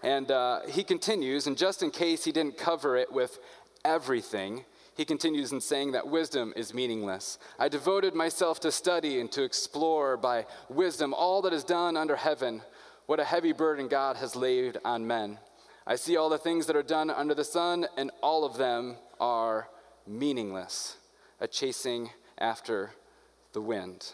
And 0.03 0.31
uh, 0.31 0.61
he 0.69 0.85
continues, 0.85 1.47
and 1.47 1.57
just 1.57 1.83
in 1.83 1.91
case 1.91 2.25
he 2.25 2.33
didn't 2.33 2.59
cover 2.59 2.97
it 2.97 3.13
with 3.13 3.39
everything, 3.85 4.65
he 4.97 5.05
continues 5.05 5.53
in 5.53 5.61
saying 5.61 5.93
that 5.93 6.07
wisdom 6.07 6.53
is 6.57 6.75
meaningless. 6.75 7.39
I 7.59 7.69
devoted 7.69 8.15
myself 8.15 8.61
to 8.61 8.71
study 8.71 9.19
and 9.21 9.31
to 9.33 9.43
explore 9.43 10.17
by 10.17 10.47
wisdom 10.69 11.15
all 11.15 11.43
that 11.43 11.53
is 11.53 11.65
done 11.65 11.97
under 11.97 12.17
heaven. 12.17 12.63
What 13.07 13.19
a 13.19 13.25
heavy 13.25 13.53
burden 13.53 13.89
God 13.89 14.17
has 14.17 14.37
laid 14.37 14.79
on 14.85 15.07
men. 15.07 15.39
I 15.87 15.97
see 15.97 16.17
all 16.17 16.29
the 16.29 16.39
things 16.39 16.67
that 16.67 16.77
are 16.77 16.83
done 16.83 17.11
under 17.11 17.35
the 17.35 17.45
sun, 17.45 17.87
and 17.97 18.11
all 18.23 18.45
of 18.45 18.57
them 18.57 18.97
are 19.21 19.69
meaningless, 20.07 20.97
a 21.41 21.49
chasing 21.49 22.11
after 22.39 22.93
the 23.53 23.61
wind. 23.61 24.13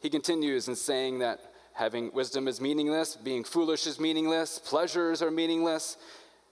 He 0.00 0.10
continues 0.10 0.68
in 0.68 0.76
saying 0.76 1.18
that 1.20 1.40
having 1.72 2.12
wisdom 2.12 2.48
is 2.48 2.60
meaningless, 2.60 3.16
being 3.16 3.44
foolish 3.44 3.86
is 3.86 4.00
meaningless, 4.00 4.58
pleasures 4.58 5.22
are 5.22 5.30
meaningless, 5.30 5.96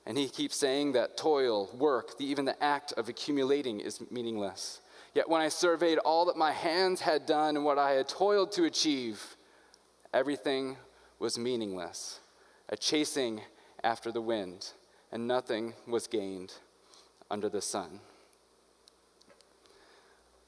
and 0.06 0.18
he 0.18 0.28
keeps 0.28 0.56
saying 0.56 0.92
that 0.92 1.16
toil, 1.16 1.70
work, 1.78 2.18
the, 2.18 2.26
even 2.26 2.44
the 2.44 2.62
act 2.62 2.92
of 2.92 3.08
accumulating 3.08 3.80
is 3.80 4.02
meaningless. 4.10 4.80
Yet 5.14 5.28
when 5.28 5.40
I 5.40 5.48
surveyed 5.48 5.98
all 5.98 6.26
that 6.26 6.36
my 6.36 6.52
hands 6.52 7.00
had 7.00 7.24
done 7.24 7.56
and 7.56 7.64
what 7.64 7.78
I 7.78 7.92
had 7.92 8.08
toiled 8.08 8.52
to 8.52 8.64
achieve, 8.64 9.36
everything 10.12 10.76
was 11.18 11.38
meaningless, 11.38 12.20
a 12.68 12.76
chasing 12.76 13.40
after 13.82 14.10
the 14.10 14.20
wind, 14.20 14.72
and 15.12 15.26
nothing 15.26 15.74
was 15.86 16.06
gained 16.06 16.52
under 17.30 17.48
the 17.48 17.62
sun. 17.62 18.00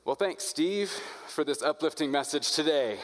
Well, 0.06 0.14
thanks, 0.14 0.44
Steve, 0.44 0.88
for 1.26 1.42
this 1.42 1.62
uplifting 1.62 2.12
message 2.12 2.52
today 2.52 2.98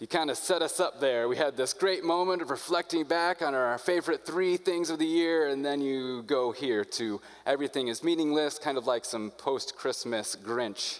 you 0.00 0.08
kind 0.08 0.28
of 0.28 0.36
set 0.36 0.60
us 0.60 0.80
up 0.80 0.98
there. 0.98 1.28
We 1.28 1.36
had 1.36 1.56
this 1.56 1.72
great 1.72 2.02
moment 2.02 2.42
of 2.42 2.50
reflecting 2.50 3.04
back 3.04 3.42
on 3.42 3.54
our 3.54 3.78
favorite 3.78 4.26
three 4.26 4.56
things 4.56 4.90
of 4.90 4.98
the 4.98 5.06
year, 5.06 5.46
and 5.46 5.64
then 5.64 5.80
you 5.80 6.24
go 6.24 6.50
here 6.50 6.84
to 6.84 7.20
everything 7.46 7.86
is 7.86 8.02
meaningless, 8.02 8.58
kind 8.58 8.76
of 8.76 8.88
like 8.88 9.04
some 9.04 9.30
post 9.38 9.76
Christmas 9.76 10.34
Grinch, 10.36 10.98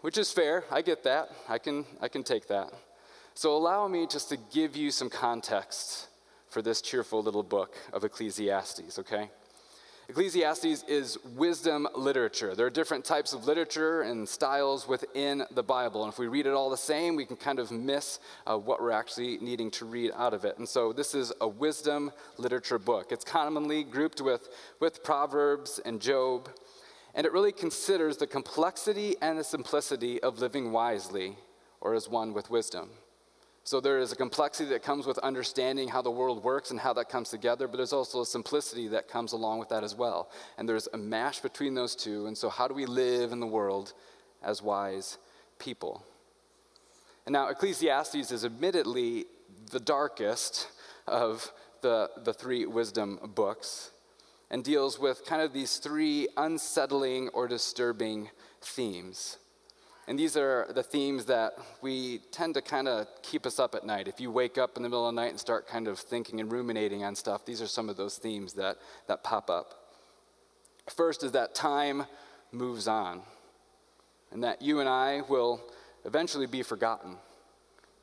which 0.00 0.16
is 0.16 0.32
fair. 0.32 0.64
I 0.70 0.80
get 0.80 1.04
that. 1.04 1.30
I 1.50 1.58
can, 1.58 1.84
I 2.00 2.08
can 2.08 2.22
take 2.22 2.48
that. 2.48 2.72
So 3.34 3.54
allow 3.54 3.86
me 3.86 4.06
just 4.06 4.30
to 4.30 4.38
give 4.50 4.76
you 4.76 4.90
some 4.90 5.10
context 5.10 6.08
for 6.48 6.62
this 6.62 6.80
cheerful 6.80 7.22
little 7.22 7.42
book 7.42 7.76
of 7.92 8.02
Ecclesiastes, 8.02 8.98
okay? 8.98 9.28
Ecclesiastes 10.08 10.82
is 10.88 11.16
wisdom 11.36 11.86
literature. 11.94 12.56
There 12.56 12.66
are 12.66 12.70
different 12.70 13.04
types 13.04 13.32
of 13.32 13.46
literature 13.46 14.02
and 14.02 14.28
styles 14.28 14.88
within 14.88 15.44
the 15.52 15.62
Bible. 15.62 16.02
And 16.02 16.12
if 16.12 16.18
we 16.18 16.26
read 16.26 16.46
it 16.46 16.52
all 16.52 16.70
the 16.70 16.76
same, 16.76 17.14
we 17.14 17.24
can 17.24 17.36
kind 17.36 17.60
of 17.60 17.70
miss 17.70 18.18
uh, 18.44 18.58
what 18.58 18.82
we're 18.82 18.90
actually 18.90 19.38
needing 19.38 19.70
to 19.72 19.84
read 19.84 20.10
out 20.16 20.34
of 20.34 20.44
it. 20.44 20.58
And 20.58 20.68
so 20.68 20.92
this 20.92 21.14
is 21.14 21.32
a 21.40 21.46
wisdom 21.46 22.10
literature 22.36 22.80
book. 22.80 23.12
It's 23.12 23.24
commonly 23.24 23.84
grouped 23.84 24.20
with, 24.20 24.48
with 24.80 25.04
Proverbs 25.04 25.80
and 25.84 26.00
Job. 26.00 26.48
And 27.14 27.24
it 27.24 27.32
really 27.32 27.52
considers 27.52 28.16
the 28.16 28.26
complexity 28.26 29.14
and 29.22 29.38
the 29.38 29.44
simplicity 29.44 30.20
of 30.20 30.40
living 30.40 30.72
wisely 30.72 31.36
or 31.80 31.94
as 31.94 32.08
one 32.08 32.34
with 32.34 32.50
wisdom. 32.50 32.90
So 33.64 33.80
there 33.80 33.98
is 33.98 34.10
a 34.10 34.16
complexity 34.16 34.70
that 34.70 34.82
comes 34.82 35.06
with 35.06 35.18
understanding 35.18 35.88
how 35.88 36.02
the 36.02 36.10
world 36.10 36.42
works 36.42 36.72
and 36.72 36.80
how 36.80 36.92
that 36.94 37.08
comes 37.08 37.30
together, 37.30 37.68
but 37.68 37.76
there's 37.76 37.92
also 37.92 38.22
a 38.22 38.26
simplicity 38.26 38.88
that 38.88 39.08
comes 39.08 39.32
along 39.32 39.60
with 39.60 39.68
that 39.68 39.84
as 39.84 39.94
well. 39.94 40.30
And 40.58 40.68
there's 40.68 40.88
a 40.92 40.98
mash 40.98 41.38
between 41.38 41.74
those 41.74 41.94
two. 41.94 42.26
And 42.26 42.36
so, 42.36 42.48
how 42.48 42.66
do 42.66 42.74
we 42.74 42.86
live 42.86 43.30
in 43.30 43.38
the 43.38 43.46
world 43.46 43.92
as 44.42 44.60
wise 44.60 45.18
people? 45.60 46.04
And 47.24 47.32
now, 47.32 47.48
Ecclesiastes 47.48 48.32
is 48.32 48.44
admittedly 48.44 49.26
the 49.70 49.78
darkest 49.78 50.68
of 51.06 51.52
the, 51.82 52.10
the 52.24 52.34
three 52.34 52.66
wisdom 52.66 53.18
books 53.34 53.90
and 54.50 54.64
deals 54.64 54.98
with 54.98 55.24
kind 55.24 55.40
of 55.40 55.52
these 55.52 55.78
three 55.78 56.28
unsettling 56.36 57.28
or 57.28 57.46
disturbing 57.46 58.28
themes. 58.60 59.38
And 60.12 60.18
these 60.18 60.36
are 60.36 60.66
the 60.74 60.82
themes 60.82 61.24
that 61.24 61.54
we 61.80 62.18
tend 62.32 62.52
to 62.56 62.60
kind 62.60 62.86
of 62.86 63.06
keep 63.22 63.46
us 63.46 63.58
up 63.58 63.74
at 63.74 63.86
night. 63.86 64.08
If 64.08 64.20
you 64.20 64.30
wake 64.30 64.58
up 64.58 64.76
in 64.76 64.82
the 64.82 64.90
middle 64.90 65.08
of 65.08 65.14
the 65.14 65.18
night 65.18 65.30
and 65.30 65.40
start 65.40 65.66
kind 65.66 65.88
of 65.88 65.98
thinking 65.98 66.38
and 66.38 66.52
ruminating 66.52 67.02
on 67.02 67.14
stuff, 67.14 67.46
these 67.46 67.62
are 67.62 67.66
some 67.66 67.88
of 67.88 67.96
those 67.96 68.18
themes 68.18 68.52
that, 68.52 68.76
that 69.06 69.24
pop 69.24 69.48
up. 69.48 69.94
First 70.94 71.24
is 71.24 71.32
that 71.32 71.54
time 71.54 72.04
moves 72.50 72.88
on, 72.88 73.22
and 74.32 74.44
that 74.44 74.60
you 74.60 74.80
and 74.80 74.88
I 74.90 75.22
will 75.30 75.62
eventually 76.04 76.44
be 76.46 76.62
forgotten. 76.62 77.16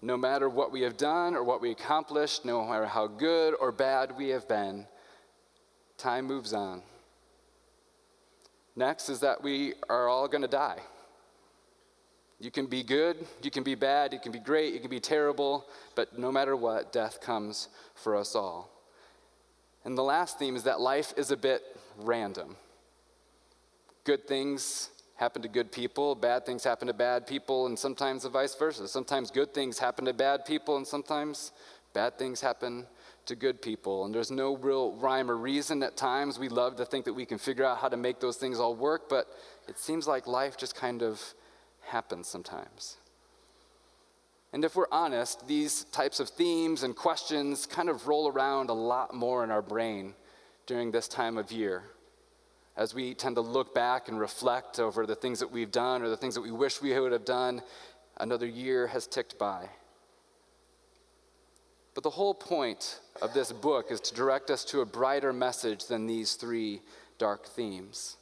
No 0.01 0.17
matter 0.17 0.49
what 0.49 0.71
we 0.71 0.81
have 0.81 0.97
done 0.97 1.35
or 1.35 1.43
what 1.43 1.61
we 1.61 1.69
accomplished, 1.69 2.43
no 2.43 2.65
matter 2.65 2.87
how 2.87 3.05
good 3.05 3.53
or 3.61 3.71
bad 3.71 4.17
we 4.17 4.29
have 4.29 4.47
been, 4.47 4.87
time 5.99 6.25
moves 6.25 6.53
on. 6.53 6.81
Next 8.75 9.09
is 9.09 9.19
that 9.19 9.43
we 9.43 9.75
are 9.87 10.07
all 10.07 10.27
going 10.27 10.41
to 10.41 10.47
die. 10.47 10.79
You 12.39 12.51
can 12.51 12.67
be 12.67 12.83
good, 12.83 13.17
you 13.43 13.51
can 13.51 13.63
be 13.63 13.75
bad, 13.75 14.13
you 14.13 14.19
can 14.19 14.31
be 14.31 14.39
great, 14.39 14.73
you 14.73 14.79
can 14.79 14.89
be 14.89 15.01
terrible, 15.01 15.65
but 15.95 16.17
no 16.17 16.31
matter 16.31 16.55
what, 16.55 16.93
death 16.93 17.19
comes 17.19 17.67
for 17.95 18.15
us 18.15 18.33
all. 18.33 18.71
And 19.83 19.97
the 19.97 20.03
last 20.03 20.39
theme 20.39 20.55
is 20.55 20.63
that 20.63 20.79
life 20.79 21.13
is 21.17 21.31
a 21.31 21.37
bit 21.37 21.61
random. 21.97 22.55
Good 24.05 24.25
things 24.25 24.89
happen 25.15 25.41
to 25.41 25.49
good 25.49 25.69
people, 25.69 26.15
bad 26.15 26.45
things 26.45 26.63
happen 26.63 26.87
to 26.87 26.93
bad 26.93 27.27
people, 27.27 27.65
and 27.65 27.77
sometimes 27.77 28.23
the 28.23 28.29
vice 28.29 28.55
versa. 28.55 28.87
Sometimes 28.87 29.31
good 29.31 29.53
things 29.53 29.77
happen 29.77 30.05
to 30.05 30.13
bad 30.13 30.45
people, 30.45 30.77
and 30.77 30.87
sometimes 30.87 31.51
bad 31.93 32.17
things 32.17 32.39
happen 32.39 32.87
to 33.25 33.35
good 33.35 33.61
people. 33.61 34.05
And 34.05 34.15
there's 34.15 34.31
no 34.31 34.55
real 34.55 34.93
rhyme 34.93 35.29
or 35.29 35.35
reason 35.35 35.83
at 35.83 35.97
times. 35.97 36.39
We 36.39 36.47
love 36.47 36.77
to 36.77 36.85
think 36.85 37.03
that 37.03 37.13
we 37.13 37.25
can 37.25 37.37
figure 37.37 37.65
out 37.65 37.79
how 37.79 37.89
to 37.89 37.97
make 37.97 38.21
those 38.21 38.37
things 38.37 38.59
all 38.59 38.75
work, 38.75 39.09
but 39.09 39.27
it 39.67 39.77
seems 39.77 40.07
like 40.07 40.25
life 40.25 40.55
just 40.55 40.73
kind 40.73 41.03
of 41.03 41.21
happens 41.89 42.27
sometimes. 42.27 42.97
And 44.51 44.65
if 44.65 44.75
we're 44.75 44.87
honest, 44.91 45.47
these 45.47 45.83
types 45.85 46.19
of 46.19 46.29
themes 46.29 46.83
and 46.83 46.95
questions 46.95 47.65
kind 47.65 47.89
of 47.89 48.07
roll 48.07 48.27
around 48.27 48.69
a 48.69 48.73
lot 48.73 49.13
more 49.13 49.43
in 49.43 49.51
our 49.51 49.61
brain 49.61 50.15
during 50.65 50.91
this 50.91 51.07
time 51.07 51.37
of 51.37 51.51
year 51.51 51.83
as 52.75 52.95
we 52.95 53.13
tend 53.13 53.35
to 53.35 53.41
look 53.41 53.75
back 53.75 54.07
and 54.07 54.19
reflect 54.19 54.79
over 54.79 55.05
the 55.05 55.15
things 55.15 55.39
that 55.39 55.51
we've 55.51 55.71
done 55.71 56.01
or 56.01 56.09
the 56.09 56.17
things 56.17 56.33
that 56.33 56.41
we 56.41 56.51
wish 56.51 56.81
we 56.81 56.97
would 56.97 57.11
have 57.11 57.25
done. 57.25 57.61
Another 58.17 58.47
year 58.47 58.87
has 58.87 59.05
ticked 59.05 59.37
by. 59.37 59.69
But 61.93 62.03
the 62.03 62.09
whole 62.09 62.33
point 62.33 63.01
of 63.21 63.33
this 63.33 63.51
book 63.51 63.91
is 63.91 63.99
to 64.01 64.15
direct 64.15 64.49
us 64.49 64.63
to 64.65 64.81
a 64.81 64.85
brighter 64.85 65.33
message 65.33 65.87
than 65.87 66.07
these 66.07 66.33
three 66.33 66.81
dark 67.17 67.45
themes 67.45 68.15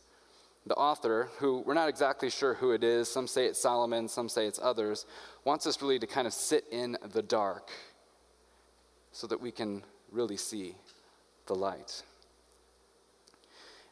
the 0.67 0.75
author, 0.75 1.29
who 1.39 1.59
we're 1.65 1.74
not 1.74 1.89
exactly 1.89 2.29
sure 2.29 2.53
who 2.55 2.71
it 2.71 2.83
is, 2.83 3.07
some 3.07 3.27
say 3.27 3.45
it's 3.45 3.59
Solomon, 3.59 4.07
some 4.07 4.29
say 4.29 4.45
it's 4.45 4.59
others, 4.62 5.05
wants 5.43 5.67
us 5.67 5.81
really 5.81 6.00
to 6.00 6.07
kind 6.07 6.27
of 6.27 6.33
sit 6.33 6.65
in 6.71 6.97
the 7.13 7.21
dark 7.21 7.69
so 9.12 9.27
that 9.27 9.41
we 9.41 9.51
can 9.51 9.83
really 10.12 10.38
see 10.38 10.75
the 11.47 11.55
light. 11.55 12.03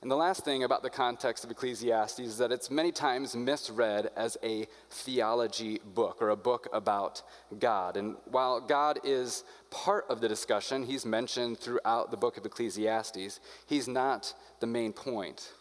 And 0.01 0.11
the 0.11 0.15
last 0.15 0.45
thing 0.45 0.63
about 0.63 0.83
the 0.83 0.89
context 0.91 1.43
of 1.43 1.49
Ecclesiastes 1.49 2.19
is 2.19 2.37
that 2.37 2.51
it's 2.51 2.69
many 2.69 2.91
times 2.91 3.35
misread 3.35 4.11
as 4.15 4.37
a 4.43 4.67
theology 4.91 5.79
book 5.95 6.21
or 6.21 6.29
a 6.29 6.35
book 6.35 6.67
about 6.71 7.23
God. 7.57 7.97
And 7.97 8.15
while 8.25 8.61
God 8.61 8.99
is 9.03 9.43
part 9.71 10.05
of 10.07 10.21
the 10.21 10.27
discussion, 10.27 10.83
he's 10.83 11.07
mentioned 11.07 11.57
throughout 11.57 12.11
the 12.11 12.17
book 12.17 12.37
of 12.37 12.45
Ecclesiastes, 12.45 13.39
he's 13.65 13.87
not 13.87 14.31
the 14.59 14.67
main 14.67 14.93
point. 14.93 15.53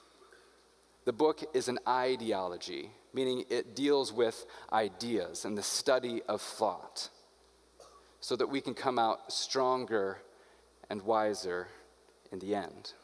The 1.04 1.12
book 1.12 1.44
is 1.52 1.68
an 1.68 1.78
ideology, 1.86 2.90
meaning 3.12 3.44
it 3.50 3.76
deals 3.76 4.12
with 4.12 4.46
ideas 4.72 5.44
and 5.44 5.56
the 5.56 5.62
study 5.62 6.22
of 6.28 6.40
thought, 6.40 7.10
so 8.20 8.36
that 8.36 8.48
we 8.48 8.60
can 8.60 8.74
come 8.74 8.98
out 8.98 9.32
stronger 9.32 10.18
and 10.88 11.02
wiser 11.02 11.68
in 12.32 12.38
the 12.38 12.54
end. 12.54 12.94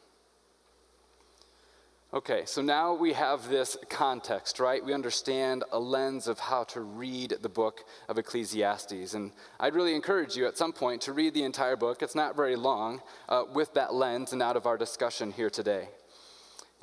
Okay, 2.13 2.43
so 2.45 2.61
now 2.61 2.93
we 2.93 3.13
have 3.13 3.47
this 3.47 3.77
context, 3.87 4.59
right? 4.59 4.83
We 4.83 4.93
understand 4.93 5.63
a 5.71 5.79
lens 5.79 6.27
of 6.27 6.39
how 6.39 6.65
to 6.65 6.81
read 6.81 7.37
the 7.41 7.47
book 7.47 7.85
of 8.09 8.17
Ecclesiastes. 8.17 9.13
And 9.13 9.31
I'd 9.61 9.75
really 9.75 9.95
encourage 9.95 10.35
you 10.35 10.45
at 10.45 10.57
some 10.57 10.73
point 10.73 11.03
to 11.03 11.13
read 11.13 11.33
the 11.33 11.43
entire 11.43 11.77
book. 11.77 12.01
It's 12.01 12.15
not 12.15 12.35
very 12.35 12.57
long, 12.57 13.01
uh, 13.29 13.43
with 13.53 13.73
that 13.75 13.93
lens 13.93 14.33
and 14.33 14.41
out 14.41 14.57
of 14.57 14.65
our 14.65 14.77
discussion 14.77 15.31
here 15.31 15.49
today. 15.49 15.87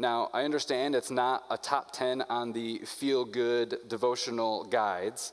Now, 0.00 0.31
I 0.33 0.45
understand 0.45 0.95
it's 0.95 1.11
not 1.11 1.45
a 1.50 1.59
top 1.59 1.90
10 1.90 2.23
on 2.28 2.52
the 2.52 2.78
feel 2.85 3.25
good 3.25 3.78
devotional 3.88 4.62
guides, 4.64 5.33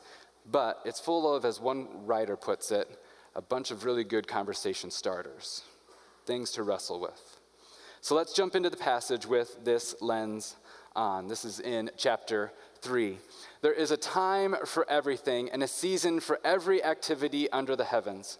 but 0.52 0.82
it's 0.86 1.00
full 1.00 1.32
of, 1.32 1.46
as 1.46 1.60
one 1.60 1.88
writer 2.08 2.36
puts 2.36 2.72
it, 2.72 2.90
a 3.36 3.44
bunch 3.44 3.70
of 3.70 3.86
really 3.86 4.04
good 4.04 4.28
conversation 4.28 4.90
starters, 4.90 5.62
things 6.26 6.50
to 6.52 6.64
wrestle 6.64 7.00
with. 7.00 7.40
So 8.02 8.16
let's 8.16 8.34
jump 8.34 8.56
into 8.56 8.72
the 8.72 8.78
passage 8.78 9.28
with 9.28 9.64
this 9.64 9.96
lens 10.02 10.56
on. 10.96 11.28
This 11.28 11.46
is 11.46 11.60
in 11.60 11.92
chapter 11.96 12.52
3. 12.82 13.20
There 13.62 13.74
is 13.74 13.92
a 13.92 13.98
time 13.98 14.56
for 14.66 14.90
everything 14.90 15.50
and 15.52 15.62
a 15.62 15.68
season 15.68 16.20
for 16.20 16.40
every 16.44 16.84
activity 16.84 17.52
under 17.52 17.76
the 17.76 17.86
heavens 17.86 18.40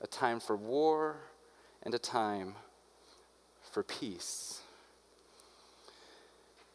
a 0.00 0.06
time 0.06 0.40
for 0.40 0.56
war 0.56 1.16
and 1.82 1.94
a 1.94 1.98
time 1.98 2.54
for 3.70 3.82
peace. 3.82 4.60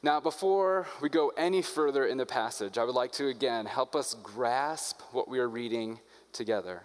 Now, 0.01 0.19
before 0.19 0.87
we 1.01 1.07
go 1.07 1.31
any 1.37 1.61
further 1.61 2.05
in 2.05 2.17
the 2.17 2.25
passage, 2.25 2.77
I 2.77 2.83
would 2.83 2.95
like 2.95 3.13
to 3.13 3.29
again 3.29 3.65
help 3.65 3.95
us 3.95 4.15
grasp 4.15 4.99
what 5.13 5.29
we 5.29 5.39
are 5.39 5.47
reading 5.47 5.99
together. 6.33 6.81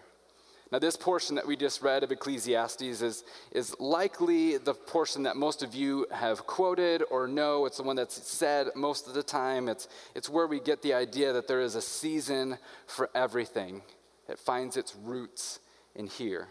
Now, 0.70 0.78
this 0.78 0.96
portion 0.96 1.34
that 1.36 1.46
we 1.46 1.56
just 1.56 1.82
read 1.82 2.04
of 2.04 2.12
Ecclesiastes 2.12 2.82
is, 2.82 3.24
is 3.52 3.74
likely 3.80 4.58
the 4.58 4.74
portion 4.74 5.22
that 5.22 5.36
most 5.36 5.62
of 5.62 5.74
you 5.74 6.06
have 6.12 6.46
quoted 6.46 7.02
or 7.10 7.26
know. 7.26 7.64
It's 7.64 7.78
the 7.78 7.82
one 7.82 7.96
that's 7.96 8.22
said 8.30 8.68
most 8.76 9.08
of 9.08 9.14
the 9.14 9.22
time. 9.22 9.68
It's, 9.68 9.88
it's 10.14 10.28
where 10.28 10.46
we 10.46 10.60
get 10.60 10.82
the 10.82 10.92
idea 10.92 11.32
that 11.32 11.48
there 11.48 11.62
is 11.62 11.74
a 11.74 11.80
season 11.80 12.58
for 12.86 13.08
everything, 13.14 13.82
it 14.28 14.38
finds 14.38 14.76
its 14.76 14.94
roots 14.94 15.58
in 15.98 16.06
here. 16.06 16.48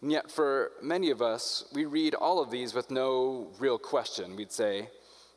And 0.00 0.12
yet, 0.12 0.30
for 0.30 0.70
many 0.82 1.10
of 1.10 1.22
us, 1.22 1.64
we 1.72 1.86
read 1.86 2.14
all 2.14 2.40
of 2.40 2.50
these 2.50 2.74
with 2.74 2.90
no 2.90 3.48
real 3.58 3.78
question. 3.78 4.36
We'd 4.36 4.52
say, 4.52 4.90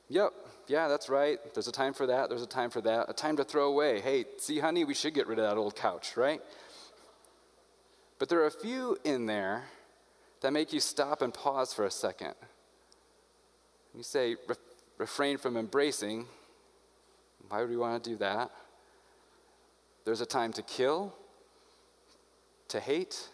Yep, 0.10 0.34
yeah, 0.68 0.88
that's 0.88 1.10
right. 1.10 1.40
There's 1.54 1.68
a 1.68 1.72
time 1.72 1.94
for 1.94 2.08
that. 2.08 2.30
There's 2.30 2.44
a 2.44 2.48
time 2.48 2.70
for 2.70 2.82
that. 2.82 3.10
A 3.10 3.14
time 3.14 3.38
to 3.38 3.44
throw 3.44 3.70
away. 3.70 4.02
Hey, 4.02 4.26
see, 4.38 4.60
honey, 4.60 4.84
we 4.84 4.94
should 4.94 5.14
get 5.14 5.28
rid 5.28 5.40
of 5.40 5.50
that 5.50 5.58
old 5.58 5.76
couch, 5.76 6.16
right? 6.16 6.42
But 8.20 8.30
there 8.30 8.42
are 8.42 8.48
a 8.48 8.52
few 8.52 8.98
in 9.04 9.26
there 9.26 9.66
that 10.42 10.52
make 10.52 10.74
you 10.74 10.80
stop 10.80 11.22
and 11.22 11.34
pause 11.34 11.74
for 11.74 11.86
a 11.86 11.92
second. 11.92 12.34
You 13.96 14.04
say, 14.04 14.36
refrain 14.98 15.38
from 15.38 15.58
embracing. 15.58 16.26
Why 17.48 17.62
would 17.62 17.70
we 17.70 17.78
want 17.78 18.04
to 18.04 18.10
do 18.10 18.18
that? 18.18 18.52
There's 20.06 20.22
a 20.22 20.26
time 20.26 20.54
to 20.54 20.62
kill, 20.62 21.14
to 22.70 22.80
hate, 22.80 23.30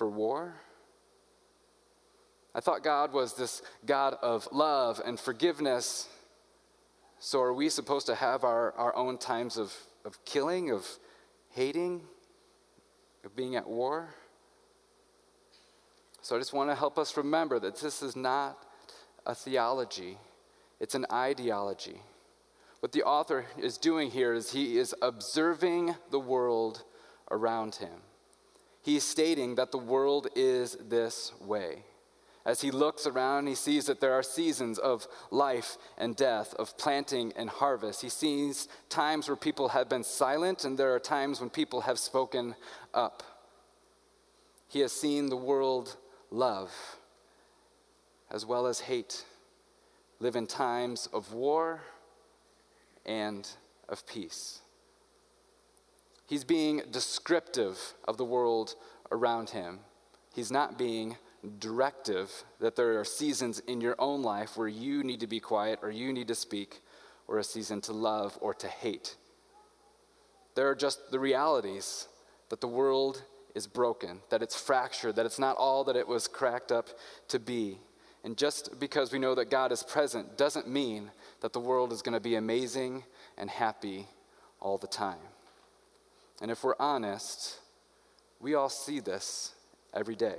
for 0.00 0.08
war. 0.08 0.54
I 2.54 2.60
thought 2.60 2.82
God 2.82 3.12
was 3.12 3.34
this 3.34 3.62
God 3.84 4.16
of 4.22 4.48
love 4.50 5.00
and 5.04 5.20
forgiveness. 5.20 6.08
So 7.18 7.40
are 7.42 7.52
we 7.52 7.68
supposed 7.68 8.06
to 8.06 8.14
have 8.14 8.44
our, 8.44 8.72
our 8.72 8.96
own 8.96 9.18
times 9.18 9.58
of, 9.58 9.74
of 10.04 10.24
killing, 10.24 10.70
of 10.70 10.88
hating, 11.50 12.00
of 13.24 13.36
being 13.36 13.56
at 13.56 13.68
war? 13.68 14.08
So 16.22 16.34
I 16.34 16.38
just 16.38 16.52
want 16.52 16.70
to 16.70 16.74
help 16.74 16.98
us 16.98 17.16
remember 17.16 17.58
that 17.60 17.80
this 17.80 18.02
is 18.02 18.16
not 18.16 18.58
a 19.26 19.34
theology, 19.34 20.16
it's 20.80 20.94
an 20.94 21.06
ideology. 21.12 22.00
What 22.80 22.92
the 22.92 23.02
author 23.02 23.44
is 23.58 23.76
doing 23.76 24.10
here 24.10 24.32
is 24.32 24.52
he 24.52 24.78
is 24.78 24.94
observing 25.02 25.94
the 26.10 26.18
world 26.18 26.84
around 27.30 27.76
him. 27.76 28.02
He 28.82 28.96
is 28.96 29.04
stating 29.04 29.56
that 29.56 29.72
the 29.72 29.78
world 29.78 30.28
is 30.34 30.76
this 30.80 31.32
way. 31.40 31.84
As 32.46 32.62
he 32.62 32.70
looks 32.70 33.06
around, 33.06 33.46
he 33.46 33.54
sees 33.54 33.86
that 33.86 34.00
there 34.00 34.14
are 34.14 34.22
seasons 34.22 34.78
of 34.78 35.06
life 35.30 35.76
and 35.98 36.16
death, 36.16 36.54
of 36.54 36.76
planting 36.78 37.32
and 37.36 37.50
harvest. 37.50 38.00
He 38.00 38.08
sees 38.08 38.66
times 38.88 39.28
where 39.28 39.36
people 39.36 39.68
have 39.68 39.90
been 39.90 40.02
silent, 40.02 40.64
and 40.64 40.78
there 40.78 40.94
are 40.94 41.00
times 41.00 41.40
when 41.40 41.50
people 41.50 41.82
have 41.82 41.98
spoken 41.98 42.54
up. 42.94 43.22
He 44.68 44.80
has 44.80 44.92
seen 44.92 45.28
the 45.28 45.36
world 45.36 45.96
love 46.30 46.72
as 48.30 48.46
well 48.46 48.66
as 48.66 48.80
hate, 48.80 49.24
live 50.20 50.36
in 50.36 50.46
times 50.46 51.08
of 51.12 51.32
war 51.32 51.82
and 53.04 53.48
of 53.88 54.06
peace. 54.06 54.60
He's 56.30 56.44
being 56.44 56.82
descriptive 56.92 57.94
of 58.06 58.16
the 58.16 58.24
world 58.24 58.76
around 59.10 59.50
him. 59.50 59.80
He's 60.32 60.52
not 60.52 60.78
being 60.78 61.16
directive 61.58 62.44
that 62.60 62.76
there 62.76 63.00
are 63.00 63.04
seasons 63.04 63.58
in 63.66 63.80
your 63.80 63.96
own 63.98 64.22
life 64.22 64.56
where 64.56 64.68
you 64.68 65.02
need 65.02 65.18
to 65.18 65.26
be 65.26 65.40
quiet 65.40 65.80
or 65.82 65.90
you 65.90 66.12
need 66.12 66.28
to 66.28 66.36
speak, 66.36 66.82
or 67.26 67.38
a 67.38 67.42
season 67.42 67.80
to 67.80 67.92
love 67.92 68.38
or 68.40 68.54
to 68.54 68.68
hate. 68.68 69.16
There 70.54 70.68
are 70.68 70.76
just 70.76 71.10
the 71.10 71.18
realities 71.18 72.06
that 72.48 72.60
the 72.60 72.68
world 72.68 73.24
is 73.56 73.66
broken, 73.66 74.20
that 74.28 74.40
it's 74.40 74.54
fractured, 74.54 75.16
that 75.16 75.26
it's 75.26 75.40
not 75.40 75.56
all 75.56 75.82
that 75.82 75.96
it 75.96 76.06
was 76.06 76.28
cracked 76.28 76.70
up 76.70 76.90
to 77.26 77.40
be. 77.40 77.80
And 78.22 78.36
just 78.36 78.78
because 78.78 79.10
we 79.10 79.18
know 79.18 79.34
that 79.34 79.50
God 79.50 79.72
is 79.72 79.82
present 79.82 80.38
doesn't 80.38 80.68
mean 80.68 81.10
that 81.40 81.52
the 81.52 81.58
world 81.58 81.92
is 81.92 82.02
going 82.02 82.14
to 82.14 82.20
be 82.20 82.36
amazing 82.36 83.02
and 83.36 83.50
happy 83.50 84.06
all 84.60 84.78
the 84.78 84.86
time. 84.86 85.18
And 86.40 86.50
if 86.50 86.64
we're 86.64 86.74
honest, 86.80 87.58
we 88.40 88.54
all 88.54 88.68
see 88.68 89.00
this 89.00 89.54
every 89.94 90.16
day. 90.16 90.36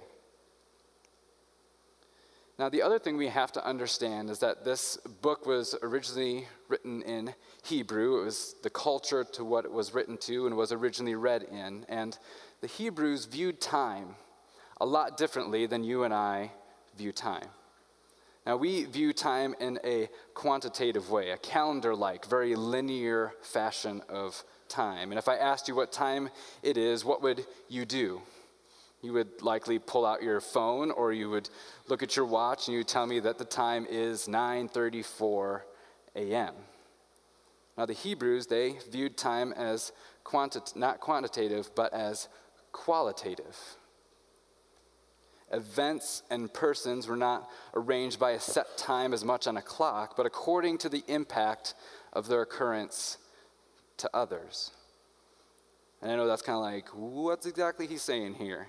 Now, 2.57 2.69
the 2.69 2.83
other 2.83 2.99
thing 2.99 3.17
we 3.17 3.27
have 3.27 3.51
to 3.53 3.65
understand 3.65 4.29
is 4.29 4.39
that 4.39 4.63
this 4.63 4.97
book 5.21 5.47
was 5.47 5.75
originally 5.81 6.47
written 6.67 7.01
in 7.01 7.33
Hebrew. 7.63 8.21
It 8.21 8.25
was 8.25 8.55
the 8.61 8.69
culture 8.69 9.23
to 9.23 9.43
what 9.43 9.65
it 9.65 9.71
was 9.71 9.93
written 9.95 10.17
to 10.17 10.45
and 10.45 10.55
was 10.55 10.71
originally 10.71 11.15
read 11.15 11.43
in. 11.43 11.85
And 11.89 12.17
the 12.61 12.67
Hebrews 12.67 13.25
viewed 13.25 13.61
time 13.61 14.15
a 14.79 14.85
lot 14.85 15.17
differently 15.17 15.65
than 15.65 15.83
you 15.83 16.03
and 16.03 16.13
I 16.13 16.51
view 16.95 17.11
time. 17.11 17.47
Now, 18.45 18.57
we 18.57 18.85
view 18.85 19.13
time 19.13 19.55
in 19.59 19.79
a 19.83 20.09
quantitative 20.33 21.11
way, 21.11 21.29
a 21.29 21.37
calendar 21.37 21.95
like, 21.95 22.25
very 22.25 22.55
linear 22.55 23.33
fashion 23.41 24.01
of 24.09 24.43
time. 24.67 25.11
And 25.11 25.19
if 25.19 25.27
I 25.27 25.35
asked 25.35 25.67
you 25.67 25.75
what 25.75 25.91
time 25.91 26.29
it 26.63 26.75
is, 26.75 27.05
what 27.05 27.21
would 27.21 27.45
you 27.69 27.85
do? 27.85 28.21
You 29.03 29.13
would 29.13 29.41
likely 29.41 29.77
pull 29.77 30.05
out 30.05 30.23
your 30.23 30.41
phone 30.41 30.89
or 30.91 31.11
you 31.11 31.29
would 31.29 31.49
look 31.87 32.01
at 32.01 32.15
your 32.15 32.25
watch 32.25 32.67
and 32.67 32.73
you 32.73 32.79
would 32.79 32.87
tell 32.87 33.05
me 33.05 33.19
that 33.19 33.37
the 33.37 33.45
time 33.45 33.85
is 33.89 34.27
9:34 34.27 35.61
a.m. 36.15 36.53
Now 37.77 37.85
the 37.85 37.93
Hebrews, 37.93 38.47
they 38.47 38.77
viewed 38.91 39.17
time 39.17 39.53
as 39.53 39.91
quanti- 40.23 40.79
not 40.79 40.99
quantitative 40.99 41.71
but 41.75 41.93
as 41.93 42.27
qualitative. 42.71 43.57
Events 45.51 46.23
and 46.29 46.51
persons 46.53 47.07
were 47.07 47.17
not 47.17 47.49
arranged 47.73 48.19
by 48.19 48.31
a 48.31 48.39
set 48.39 48.77
time 48.77 49.13
as 49.13 49.25
much 49.25 49.47
on 49.47 49.57
a 49.57 49.61
clock, 49.61 50.15
but 50.15 50.25
according 50.25 50.77
to 50.79 50.89
the 50.89 51.03
impact 51.07 51.73
of 52.13 52.27
their 52.27 52.41
occurrence 52.41 53.17
to 53.97 54.09
others. 54.13 54.71
And 56.01 56.11
I 56.11 56.15
know 56.15 56.27
that's 56.27 56.41
kind 56.41 56.55
of 56.55 56.63
like, 56.63 56.87
what's 56.89 57.45
exactly 57.45 57.85
he's 57.85 58.01
saying 58.01 58.35
here? 58.35 58.67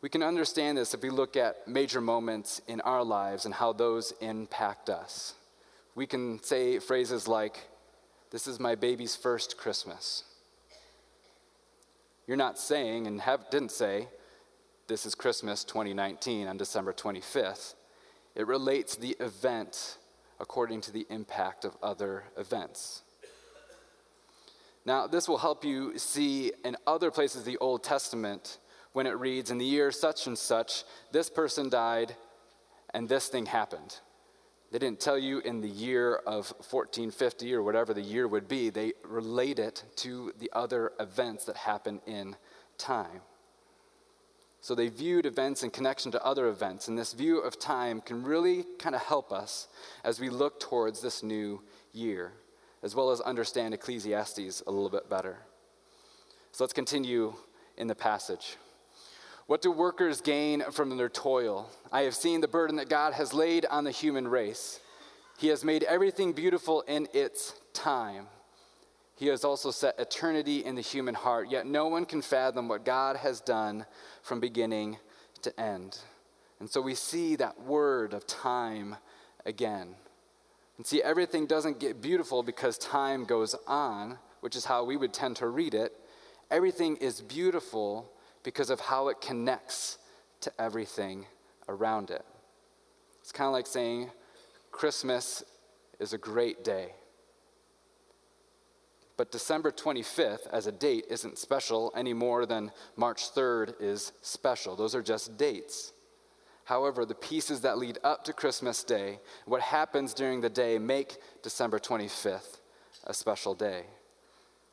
We 0.00 0.08
can 0.08 0.22
understand 0.22 0.78
this 0.78 0.94
if 0.94 1.02
we 1.02 1.10
look 1.10 1.36
at 1.36 1.68
major 1.68 2.00
moments 2.00 2.60
in 2.66 2.80
our 2.80 3.04
lives 3.04 3.44
and 3.44 3.54
how 3.54 3.72
those 3.72 4.12
impact 4.20 4.90
us. 4.90 5.34
We 5.94 6.06
can 6.06 6.42
say 6.42 6.78
phrases 6.78 7.28
like, 7.28 7.68
This 8.30 8.46
is 8.46 8.58
my 8.58 8.74
baby's 8.74 9.14
first 9.14 9.56
Christmas. 9.56 10.24
You're 12.26 12.36
not 12.36 12.58
saying, 12.58 13.06
and 13.06 13.20
have, 13.20 13.50
didn't 13.50 13.72
say, 13.72 14.08
This 14.92 15.06
is 15.06 15.14
Christmas 15.14 15.64
2019 15.64 16.46
on 16.46 16.58
December 16.58 16.92
25th. 16.92 17.76
It 18.34 18.46
relates 18.46 18.94
the 18.94 19.16
event 19.20 19.96
according 20.38 20.82
to 20.82 20.92
the 20.92 21.06
impact 21.08 21.64
of 21.64 21.74
other 21.82 22.24
events. 22.36 23.00
Now, 24.84 25.06
this 25.06 25.30
will 25.30 25.38
help 25.38 25.64
you 25.64 25.96
see 25.98 26.52
in 26.62 26.76
other 26.86 27.10
places 27.10 27.44
the 27.44 27.56
Old 27.56 27.82
Testament 27.82 28.58
when 28.92 29.06
it 29.06 29.12
reads, 29.12 29.50
In 29.50 29.56
the 29.56 29.64
year 29.64 29.90
such 29.92 30.26
and 30.26 30.36
such, 30.36 30.84
this 31.10 31.30
person 31.30 31.70
died 31.70 32.14
and 32.92 33.08
this 33.08 33.28
thing 33.28 33.46
happened. 33.46 33.98
They 34.72 34.78
didn't 34.78 35.00
tell 35.00 35.16
you 35.16 35.38
in 35.38 35.62
the 35.62 35.70
year 35.70 36.16
of 36.16 36.50
1450 36.68 37.54
or 37.54 37.62
whatever 37.62 37.94
the 37.94 38.02
year 38.02 38.28
would 38.28 38.46
be. 38.46 38.68
They 38.68 38.92
relate 39.04 39.58
it 39.58 39.84
to 39.96 40.34
the 40.38 40.50
other 40.52 40.92
events 41.00 41.46
that 41.46 41.56
happen 41.56 42.02
in 42.06 42.36
time. 42.76 43.22
So 44.62 44.76
they 44.76 44.88
viewed 44.88 45.26
events 45.26 45.64
in 45.64 45.70
connection 45.70 46.12
to 46.12 46.24
other 46.24 46.46
events. 46.46 46.86
And 46.86 46.96
this 46.96 47.12
view 47.12 47.40
of 47.40 47.58
time 47.58 48.00
can 48.00 48.22
really 48.22 48.64
kind 48.78 48.94
of 48.94 49.02
help 49.02 49.32
us 49.32 49.66
as 50.04 50.20
we 50.20 50.30
look 50.30 50.60
towards 50.60 51.02
this 51.02 51.24
new 51.24 51.60
year, 51.92 52.32
as 52.84 52.94
well 52.94 53.10
as 53.10 53.20
understand 53.20 53.74
Ecclesiastes 53.74 54.62
a 54.64 54.70
little 54.70 54.88
bit 54.88 55.10
better. 55.10 55.38
So 56.52 56.62
let's 56.62 56.72
continue 56.72 57.34
in 57.76 57.88
the 57.88 57.96
passage. 57.96 58.56
What 59.48 59.62
do 59.62 59.72
workers 59.72 60.20
gain 60.20 60.62
from 60.70 60.96
their 60.96 61.08
toil? 61.08 61.68
I 61.90 62.02
have 62.02 62.14
seen 62.14 62.40
the 62.40 62.46
burden 62.46 62.76
that 62.76 62.88
God 62.88 63.14
has 63.14 63.34
laid 63.34 63.66
on 63.66 63.82
the 63.82 63.90
human 63.90 64.28
race. 64.28 64.78
He 65.38 65.48
has 65.48 65.64
made 65.64 65.82
everything 65.82 66.34
beautiful 66.34 66.82
in 66.82 67.08
its 67.12 67.54
time. 67.74 68.28
He 69.22 69.28
has 69.28 69.44
also 69.44 69.70
set 69.70 70.00
eternity 70.00 70.64
in 70.64 70.74
the 70.74 70.80
human 70.80 71.14
heart, 71.14 71.48
yet 71.48 71.64
no 71.64 71.86
one 71.86 72.06
can 72.06 72.22
fathom 72.22 72.66
what 72.66 72.84
God 72.84 73.14
has 73.14 73.40
done 73.40 73.86
from 74.20 74.40
beginning 74.40 74.98
to 75.42 75.60
end. 75.60 75.98
And 76.58 76.68
so 76.68 76.80
we 76.80 76.96
see 76.96 77.36
that 77.36 77.62
word 77.62 78.14
of 78.14 78.26
time 78.26 78.96
again. 79.46 79.94
And 80.76 80.84
see, 80.84 81.00
everything 81.04 81.46
doesn't 81.46 81.78
get 81.78 82.02
beautiful 82.02 82.42
because 82.42 82.76
time 82.78 83.24
goes 83.24 83.54
on, 83.68 84.18
which 84.40 84.56
is 84.56 84.64
how 84.64 84.82
we 84.82 84.96
would 84.96 85.12
tend 85.12 85.36
to 85.36 85.46
read 85.46 85.74
it. 85.74 85.92
Everything 86.50 86.96
is 86.96 87.20
beautiful 87.20 88.10
because 88.42 88.70
of 88.70 88.80
how 88.80 89.06
it 89.06 89.20
connects 89.20 89.98
to 90.40 90.52
everything 90.58 91.26
around 91.68 92.10
it. 92.10 92.24
It's 93.20 93.30
kind 93.30 93.46
of 93.46 93.52
like 93.52 93.68
saying 93.68 94.10
Christmas 94.72 95.44
is 96.00 96.12
a 96.12 96.18
great 96.18 96.64
day. 96.64 96.94
But 99.22 99.30
December 99.30 99.70
25th 99.70 100.48
as 100.50 100.66
a 100.66 100.72
date 100.72 101.04
isn't 101.08 101.38
special 101.38 101.92
any 101.94 102.12
more 102.12 102.44
than 102.44 102.72
March 102.96 103.32
3rd 103.32 103.74
is 103.80 104.10
special. 104.20 104.74
Those 104.74 104.96
are 104.96 105.00
just 105.00 105.36
dates. 105.36 105.92
However, 106.64 107.04
the 107.04 107.14
pieces 107.14 107.60
that 107.60 107.78
lead 107.78 107.98
up 108.02 108.24
to 108.24 108.32
Christmas 108.32 108.82
Day, 108.82 109.20
what 109.44 109.60
happens 109.60 110.12
during 110.12 110.40
the 110.40 110.50
day, 110.50 110.76
make 110.76 111.18
December 111.44 111.78
25th 111.78 112.58
a 113.04 113.14
special 113.14 113.54
day 113.54 113.84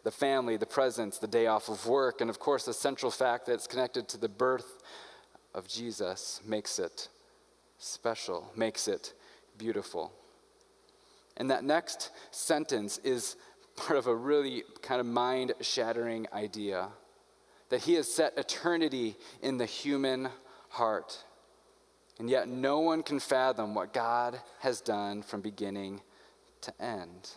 the 0.03 0.09
family, 0.09 0.57
the 0.57 0.65
presents, 0.65 1.19
the 1.19 1.27
day 1.27 1.45
off 1.45 1.69
of 1.69 1.85
work, 1.85 2.19
and 2.19 2.31
of 2.31 2.39
course, 2.39 2.65
the 2.65 2.73
central 2.73 3.11
fact 3.11 3.45
that 3.45 3.53
it's 3.53 3.67
connected 3.67 4.07
to 4.07 4.17
the 4.17 4.29
birth 4.29 4.81
of 5.53 5.67
Jesus 5.67 6.41
makes 6.43 6.79
it 6.79 7.07
special, 7.77 8.51
makes 8.55 8.87
it 8.87 9.13
beautiful. 9.59 10.11
And 11.37 11.51
that 11.51 11.63
next 11.63 12.09
sentence 12.31 12.97
is 13.03 13.37
part 13.79 13.97
of 13.97 14.07
a 14.07 14.15
really 14.15 14.63
kind 14.81 14.99
of 14.99 15.07
mind 15.07 15.53
shattering 15.61 16.27
idea 16.33 16.89
that 17.69 17.81
he 17.81 17.93
has 17.93 18.11
set 18.11 18.37
eternity 18.37 19.15
in 19.41 19.57
the 19.57 19.65
human 19.65 20.29
heart. 20.69 21.23
And 22.17 22.29
yet, 22.29 22.47
no 22.47 22.79
one 22.79 23.03
can 23.03 23.19
fathom 23.19 23.73
what 23.75 23.93
God 23.93 24.39
has 24.59 24.81
done 24.81 25.21
from 25.21 25.41
beginning 25.41 26.01
to 26.61 26.73
end 26.81 27.29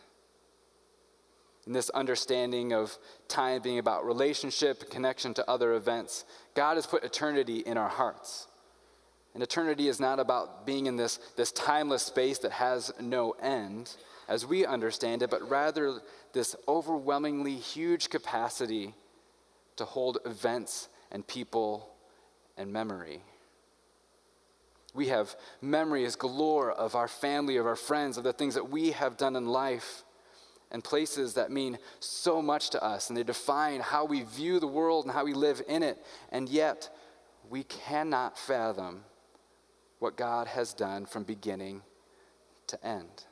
in 1.66 1.72
this 1.72 1.90
understanding 1.90 2.72
of 2.72 2.98
time 3.28 3.62
being 3.62 3.78
about 3.78 4.04
relationship, 4.04 4.82
and 4.82 4.90
connection 4.90 5.32
to 5.34 5.48
other 5.48 5.74
events, 5.74 6.24
God 6.54 6.74
has 6.76 6.86
put 6.86 7.04
eternity 7.04 7.58
in 7.58 7.76
our 7.76 7.88
hearts. 7.88 8.48
And 9.34 9.42
eternity 9.42 9.88
is 9.88 10.00
not 10.00 10.18
about 10.18 10.66
being 10.66 10.86
in 10.86 10.96
this, 10.96 11.18
this 11.36 11.52
timeless 11.52 12.02
space 12.02 12.38
that 12.38 12.52
has 12.52 12.92
no 13.00 13.30
end, 13.40 13.94
as 14.28 14.46
we 14.46 14.64
understand 14.64 15.22
it, 15.22 15.30
but 15.30 15.48
rather 15.48 16.00
this 16.32 16.56
overwhelmingly 16.68 17.56
huge 17.56 18.10
capacity 18.10 18.94
to 19.76 19.84
hold 19.84 20.18
events 20.24 20.88
and 21.10 21.26
people 21.26 21.90
and 22.56 22.72
memory. 22.72 23.22
We 24.94 25.08
have 25.08 25.34
memories 25.60 26.16
galore 26.16 26.70
of 26.70 26.94
our 26.94 27.08
family, 27.08 27.56
of 27.56 27.66
our 27.66 27.76
friends, 27.76 28.18
of 28.18 28.24
the 28.24 28.32
things 28.32 28.54
that 28.54 28.68
we 28.68 28.92
have 28.92 29.16
done 29.16 29.36
in 29.36 29.46
life 29.46 30.04
and 30.70 30.82
places 30.82 31.34
that 31.34 31.50
mean 31.50 31.78
so 32.00 32.40
much 32.40 32.70
to 32.70 32.82
us, 32.82 33.08
and 33.08 33.16
they 33.16 33.22
define 33.22 33.80
how 33.80 34.04
we 34.04 34.22
view 34.22 34.58
the 34.58 34.66
world 34.66 35.04
and 35.04 35.12
how 35.12 35.24
we 35.24 35.34
live 35.34 35.62
in 35.68 35.82
it. 35.82 36.02
And 36.30 36.48
yet, 36.48 36.90
we 37.50 37.64
cannot 37.64 38.38
fathom 38.38 39.04
what 39.98 40.16
God 40.16 40.46
has 40.48 40.72
done 40.72 41.06
from 41.06 41.24
beginning 41.24 41.82
to 42.66 42.86
end. 42.86 43.24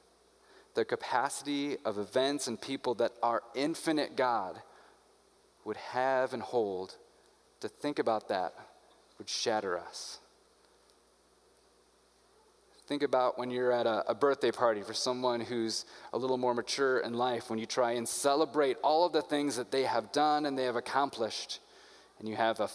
The 0.74 0.84
capacity 0.84 1.76
of 1.84 1.98
events 1.98 2.46
and 2.46 2.60
people 2.60 2.94
that 2.96 3.12
our 3.22 3.42
infinite 3.54 4.16
God 4.16 4.60
would 5.64 5.76
have 5.76 6.32
and 6.32 6.42
hold, 6.42 6.96
to 7.60 7.68
think 7.68 7.98
about 7.98 8.28
that 8.28 8.54
would 9.18 9.28
shatter 9.28 9.78
us. 9.78 10.18
Think 12.86 13.02
about 13.04 13.38
when 13.38 13.52
you're 13.52 13.70
at 13.70 13.86
a, 13.86 14.10
a, 14.10 14.14
birthday 14.16 14.50
party 14.50 14.82
for 14.82 14.94
someone 14.94 15.40
who's 15.40 15.84
a 16.12 16.18
little 16.18 16.36
more 16.36 16.54
mature 16.54 16.98
in 16.98 17.14
life, 17.14 17.48
when 17.48 17.60
you 17.60 17.66
try 17.66 17.92
and 17.92 18.08
celebrate 18.08 18.78
all 18.82 19.06
of 19.06 19.12
the 19.12 19.22
things 19.22 19.54
that 19.56 19.70
they 19.70 19.84
have 19.84 20.10
done 20.10 20.44
and 20.44 20.58
they 20.58 20.64
have 20.64 20.74
accomplished, 20.74 21.60
and 22.18 22.28
you 22.28 22.34
have 22.34 22.58
a 22.58 22.68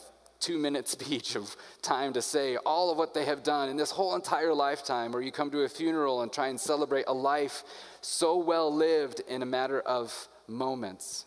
two 0.45 0.57
minute 0.59 0.87
speech 0.87 1.35
of 1.35 1.57
time 1.81 2.13
to 2.13 2.21
say 2.21 2.55
all 2.57 2.91
of 2.91 2.99
what 2.99 3.15
they 3.15 3.25
have 3.25 3.41
done 3.41 3.67
in 3.67 3.77
this 3.77 3.89
whole 3.89 4.13
entire 4.13 4.53
lifetime, 4.53 5.15
or 5.15 5.21
you 5.21 5.31
come 5.31 5.49
to 5.49 5.61
a 5.61 5.69
funeral 5.69 6.21
and 6.21 6.31
try 6.31 6.49
and 6.49 6.59
celebrate 6.59 7.05
a 7.07 7.13
life 7.13 7.63
so 8.01 8.37
well 8.37 8.71
lived 8.71 9.21
in 9.27 9.41
a 9.41 9.45
matter 9.45 9.79
of 9.81 10.27
moments. 10.47 11.25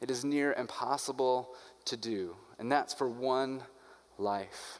It 0.00 0.12
is 0.12 0.24
near 0.24 0.52
impossible 0.52 1.48
to 1.86 1.96
do, 1.96 2.36
and 2.60 2.70
that's 2.70 2.94
for 2.94 3.08
one 3.08 3.64
life. 4.16 4.78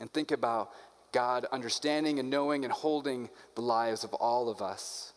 And 0.00 0.12
think 0.12 0.32
about 0.32 0.72
God 1.12 1.46
understanding 1.52 2.18
and 2.18 2.28
knowing 2.28 2.64
and 2.64 2.72
holding 2.72 3.30
the 3.54 3.60
lives 3.60 4.02
of 4.02 4.14
all 4.14 4.48
of 4.48 4.60
us. 4.60 5.12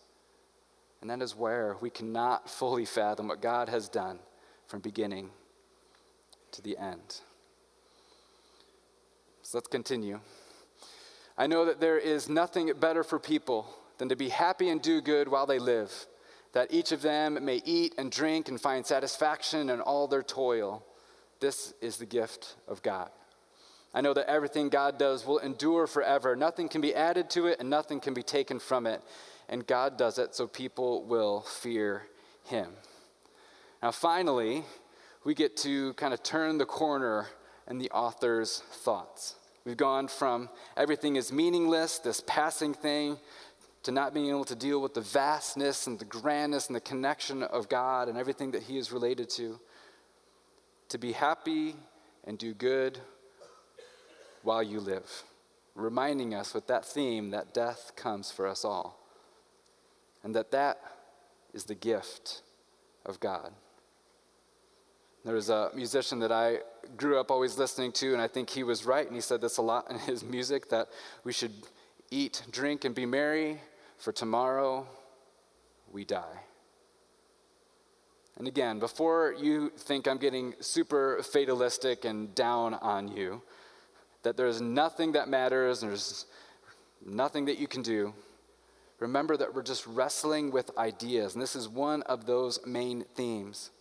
And 1.01 1.09
that 1.09 1.23
is 1.23 1.35
where 1.35 1.75
we 1.81 1.89
cannot 1.89 2.47
fully 2.51 2.85
fathom 2.85 3.29
what 3.29 3.41
God 3.41 3.67
has 3.69 3.89
done 3.89 4.19
from 4.67 4.81
beginning 4.81 5.31
to 6.55 6.61
the 6.61 6.77
end. 6.77 7.21
So 9.43 9.57
let's 9.57 9.67
continue. 9.67 10.19
I 11.37 11.47
know 11.47 11.65
that 11.65 11.79
there 11.79 11.97
is 11.97 12.29
nothing 12.29 12.71
better 12.79 13.03
for 13.03 13.19
people 13.19 13.67
than 13.97 14.09
to 14.09 14.15
be 14.15 14.29
happy 14.29 14.69
and 14.69 14.81
do 14.81 15.01
good 15.01 15.27
while 15.27 15.45
they 15.45 15.59
live, 15.59 16.07
that 16.53 16.73
each 16.73 16.91
of 16.91 17.01
them 17.01 17.43
may 17.43 17.61
eat 17.65 17.93
and 17.97 18.11
drink 18.11 18.47
and 18.47 18.59
find 18.59 18.85
satisfaction 18.85 19.69
in 19.69 19.81
all 19.81 20.07
their 20.07 20.23
toil. 20.23 20.83
This 21.39 21.73
is 21.81 21.97
the 21.97 22.05
gift 22.05 22.55
of 22.67 22.81
God. 22.81 23.09
I 23.93 24.01
know 24.01 24.13
that 24.13 24.29
everything 24.29 24.69
God 24.69 24.97
does 24.97 25.25
will 25.25 25.39
endure 25.39 25.87
forever. 25.87 26.35
Nothing 26.35 26.67
can 26.67 26.81
be 26.81 26.95
added 26.95 27.29
to 27.31 27.47
it 27.47 27.59
and 27.59 27.69
nothing 27.69 27.99
can 27.99 28.13
be 28.13 28.23
taken 28.23 28.59
from 28.59 28.87
it. 28.87 29.01
And 29.47 29.65
God 29.65 29.97
does 29.97 30.17
it 30.17 30.35
so 30.35 30.47
people 30.47 31.03
will 31.03 31.41
fear 31.41 32.07
him. 32.43 32.71
Now, 33.81 33.91
finally, 33.91 34.63
we 35.25 35.33
get 35.33 35.57
to 35.57 35.93
kind 35.95 36.13
of 36.13 36.23
turn 36.23 36.57
the 36.57 36.65
corner 36.65 37.27
in 37.67 37.79
the 37.79 37.89
author's 37.89 38.59
thoughts. 38.71 39.35
We've 39.65 39.75
gone 39.75 40.07
from 40.07 40.49
everything 40.77 41.15
is 41.15 41.33
meaningless, 41.33 41.97
this 41.97 42.21
passing 42.25 42.75
thing, 42.75 43.17
to 43.83 43.91
not 43.91 44.13
being 44.13 44.29
able 44.29 44.45
to 44.45 44.55
deal 44.55 44.79
with 44.81 44.93
the 44.93 45.01
vastness 45.01 45.87
and 45.87 45.97
the 45.97 46.05
grandness 46.05 46.67
and 46.67 46.75
the 46.75 46.81
connection 46.81 47.41
of 47.41 47.67
God 47.67 48.07
and 48.07 48.17
everything 48.17 48.51
that 48.51 48.63
He 48.63 48.77
is 48.77 48.91
related 48.91 49.29
to, 49.31 49.59
to 50.89 50.97
be 50.99 51.11
happy 51.11 51.75
and 52.23 52.37
do 52.37 52.53
good 52.53 52.99
while 54.43 54.61
you 54.61 54.79
live, 54.79 55.23
reminding 55.73 56.35
us 56.35 56.53
with 56.53 56.67
that 56.67 56.85
theme 56.85 57.31
that 57.31 57.51
death 57.51 57.93
comes 57.95 58.29
for 58.29 58.45
us 58.45 58.63
all, 58.63 58.99
and 60.23 60.35
that 60.35 60.51
that 60.51 60.79
is 61.51 61.63
the 61.63 61.75
gift 61.75 62.43
of 63.07 63.19
God. 63.19 63.51
There 65.25 65.33
was 65.33 65.49
a 65.49 65.71
musician 65.73 66.19
that 66.19 66.31
I 66.31 66.59
grew 66.97 67.19
up 67.19 67.31
always 67.31 67.57
listening 67.57 67.91
to, 67.93 68.13
and 68.13 68.21
I 68.21 68.27
think 68.27 68.47
he 68.47 68.61
was 68.61 68.85
right, 68.85 69.07
and 69.07 69.15
he 69.15 69.21
said 69.21 69.41
this 69.41 69.57
a 69.57 69.61
lot 69.63 69.89
in 69.89 69.97
his 69.97 70.23
music 70.23 70.69
that 70.69 70.87
we 71.23 71.33
should 71.33 71.51
eat, 72.11 72.43
drink, 72.51 72.85
and 72.85 72.93
be 72.93 73.07
merry, 73.07 73.59
for 73.97 74.11
tomorrow 74.11 74.87
we 75.91 76.05
die. 76.05 76.41
And 78.37 78.47
again, 78.47 78.77
before 78.77 79.33
you 79.35 79.71
think 79.75 80.07
I'm 80.07 80.19
getting 80.19 80.53
super 80.59 81.23
fatalistic 81.23 82.05
and 82.05 82.35
down 82.35 82.75
on 82.75 83.07
you, 83.07 83.41
that 84.21 84.37
there's 84.37 84.61
nothing 84.61 85.13
that 85.13 85.27
matters, 85.27 85.81
there's 85.81 86.27
nothing 87.03 87.45
that 87.45 87.57
you 87.57 87.67
can 87.67 87.81
do. 87.81 88.13
Remember 88.99 89.35
that 89.37 89.55
we're 89.55 89.63
just 89.63 89.87
wrestling 89.87 90.51
with 90.51 90.69
ideas, 90.77 91.33
and 91.33 91.41
this 91.41 91.55
is 91.55 91.67
one 91.67 92.03
of 92.03 92.27
those 92.27 92.63
main 92.63 93.05
themes. 93.15 93.71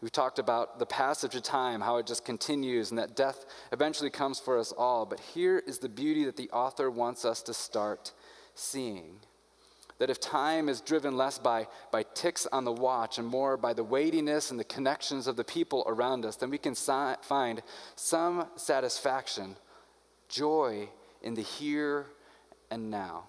We've 0.00 0.12
talked 0.12 0.38
about 0.38 0.78
the 0.78 0.86
passage 0.86 1.34
of 1.34 1.42
time, 1.42 1.80
how 1.80 1.98
it 1.98 2.06
just 2.06 2.24
continues, 2.24 2.90
and 2.90 2.98
that 2.98 3.16
death 3.16 3.44
eventually 3.70 4.10
comes 4.10 4.40
for 4.40 4.58
us 4.58 4.72
all. 4.72 5.04
But 5.04 5.20
here 5.20 5.62
is 5.66 5.78
the 5.78 5.90
beauty 5.90 6.24
that 6.24 6.36
the 6.36 6.50
author 6.50 6.90
wants 6.90 7.24
us 7.24 7.42
to 7.42 7.54
start 7.54 8.12
seeing 8.54 9.20
that 10.00 10.08
if 10.08 10.18
time 10.18 10.70
is 10.70 10.80
driven 10.80 11.14
less 11.18 11.38
by, 11.38 11.68
by 11.92 12.02
ticks 12.14 12.46
on 12.50 12.64
the 12.64 12.72
watch 12.72 13.18
and 13.18 13.28
more 13.28 13.58
by 13.58 13.74
the 13.74 13.84
weightiness 13.84 14.50
and 14.50 14.58
the 14.58 14.64
connections 14.64 15.26
of 15.26 15.36
the 15.36 15.44
people 15.44 15.84
around 15.86 16.24
us, 16.24 16.36
then 16.36 16.48
we 16.48 16.56
can 16.56 16.74
si- 16.74 17.14
find 17.20 17.62
some 17.96 18.46
satisfaction, 18.56 19.56
joy 20.26 20.88
in 21.22 21.34
the 21.34 21.42
here 21.42 22.06
and 22.70 22.90
now, 22.90 23.24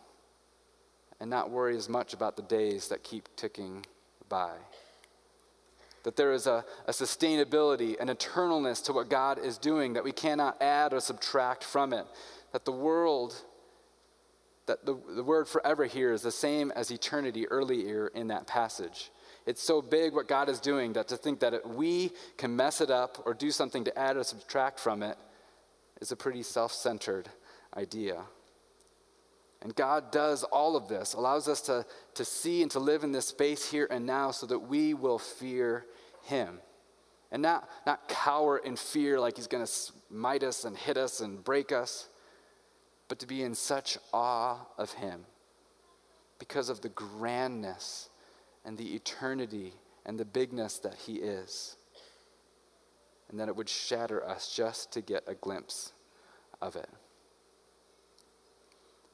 and 1.19 1.29
not 1.29 1.51
worry 1.51 1.75
as 1.75 1.89
much 1.89 2.13
about 2.13 2.37
the 2.37 2.43
days 2.43 2.87
that 2.87 3.03
keep 3.03 3.27
ticking 3.35 3.85
by. 4.29 4.53
That 6.03 6.15
there 6.15 6.31
is 6.31 6.47
a, 6.47 6.65
a 6.87 6.91
sustainability, 6.91 7.99
an 7.99 8.07
eternalness 8.07 8.83
to 8.85 8.93
what 8.93 9.09
God 9.09 9.37
is 9.37 9.57
doing 9.57 9.93
that 9.93 10.03
we 10.03 10.11
cannot 10.11 10.61
add 10.61 10.93
or 10.93 10.99
subtract 10.99 11.63
from 11.63 11.93
it. 11.93 12.05
That 12.53 12.65
the 12.65 12.71
world 12.71 13.35
that 14.67 14.85
the, 14.85 14.97
the 15.15 15.23
word 15.23 15.47
forever 15.47 15.85
here 15.85 16.13
is 16.13 16.21
the 16.21 16.31
same 16.31 16.71
as 16.71 16.91
eternity 16.91 17.47
earlier 17.47 18.07
in 18.07 18.27
that 18.27 18.47
passage. 18.47 19.11
It's 19.45 19.61
so 19.61 19.81
big 19.81 20.13
what 20.13 20.27
God 20.27 20.49
is 20.49 20.59
doing 20.59 20.93
that 20.93 21.07
to 21.09 21.17
think 21.17 21.39
that 21.39 21.53
it, 21.53 21.67
we 21.67 22.11
can 22.37 22.55
mess 22.55 22.79
it 22.79 22.91
up 22.91 23.23
or 23.25 23.33
do 23.33 23.51
something 23.51 23.83
to 23.85 23.97
add 23.97 24.17
or 24.17 24.23
subtract 24.23 24.79
from 24.79 25.01
it 25.01 25.17
is 25.99 26.11
a 26.11 26.15
pretty 26.15 26.43
self 26.43 26.71
centered 26.71 27.29
idea. 27.75 28.23
And 29.61 29.75
God 29.75 30.11
does 30.11 30.43
all 30.43 30.75
of 30.75 30.87
this, 30.87 31.13
allows 31.13 31.47
us 31.47 31.61
to, 31.61 31.85
to 32.15 32.25
see 32.25 32.61
and 32.63 32.71
to 32.71 32.79
live 32.79 33.03
in 33.03 33.11
this 33.11 33.27
space 33.27 33.69
here 33.69 33.87
and 33.91 34.05
now 34.05 34.31
so 34.31 34.47
that 34.47 34.59
we 34.59 34.93
will 34.93 35.19
fear 35.19 35.85
Him. 36.23 36.59
And 37.31 37.41
not, 37.43 37.69
not 37.85 38.07
cower 38.07 38.57
in 38.57 38.75
fear 38.75 39.19
like 39.19 39.37
He's 39.37 39.47
going 39.47 39.63
to 39.63 39.71
smite 39.71 40.43
us 40.43 40.65
and 40.65 40.75
hit 40.75 40.97
us 40.97 41.21
and 41.21 41.43
break 41.43 41.71
us, 41.71 42.07
but 43.07 43.19
to 43.19 43.27
be 43.27 43.43
in 43.43 43.53
such 43.53 43.97
awe 44.13 44.57
of 44.77 44.93
Him 44.93 45.25
because 46.39 46.69
of 46.69 46.81
the 46.81 46.89
grandness 46.89 48.09
and 48.65 48.77
the 48.77 48.95
eternity 48.95 49.73
and 50.07 50.19
the 50.19 50.25
bigness 50.25 50.79
that 50.79 50.95
He 50.95 51.17
is. 51.17 51.75
And 53.29 53.39
that 53.39 53.47
it 53.47 53.55
would 53.55 53.69
shatter 53.69 54.27
us 54.27 54.53
just 54.53 54.91
to 54.93 55.01
get 55.01 55.23
a 55.27 55.35
glimpse 55.35 55.93
of 56.61 56.75
it. 56.75 56.89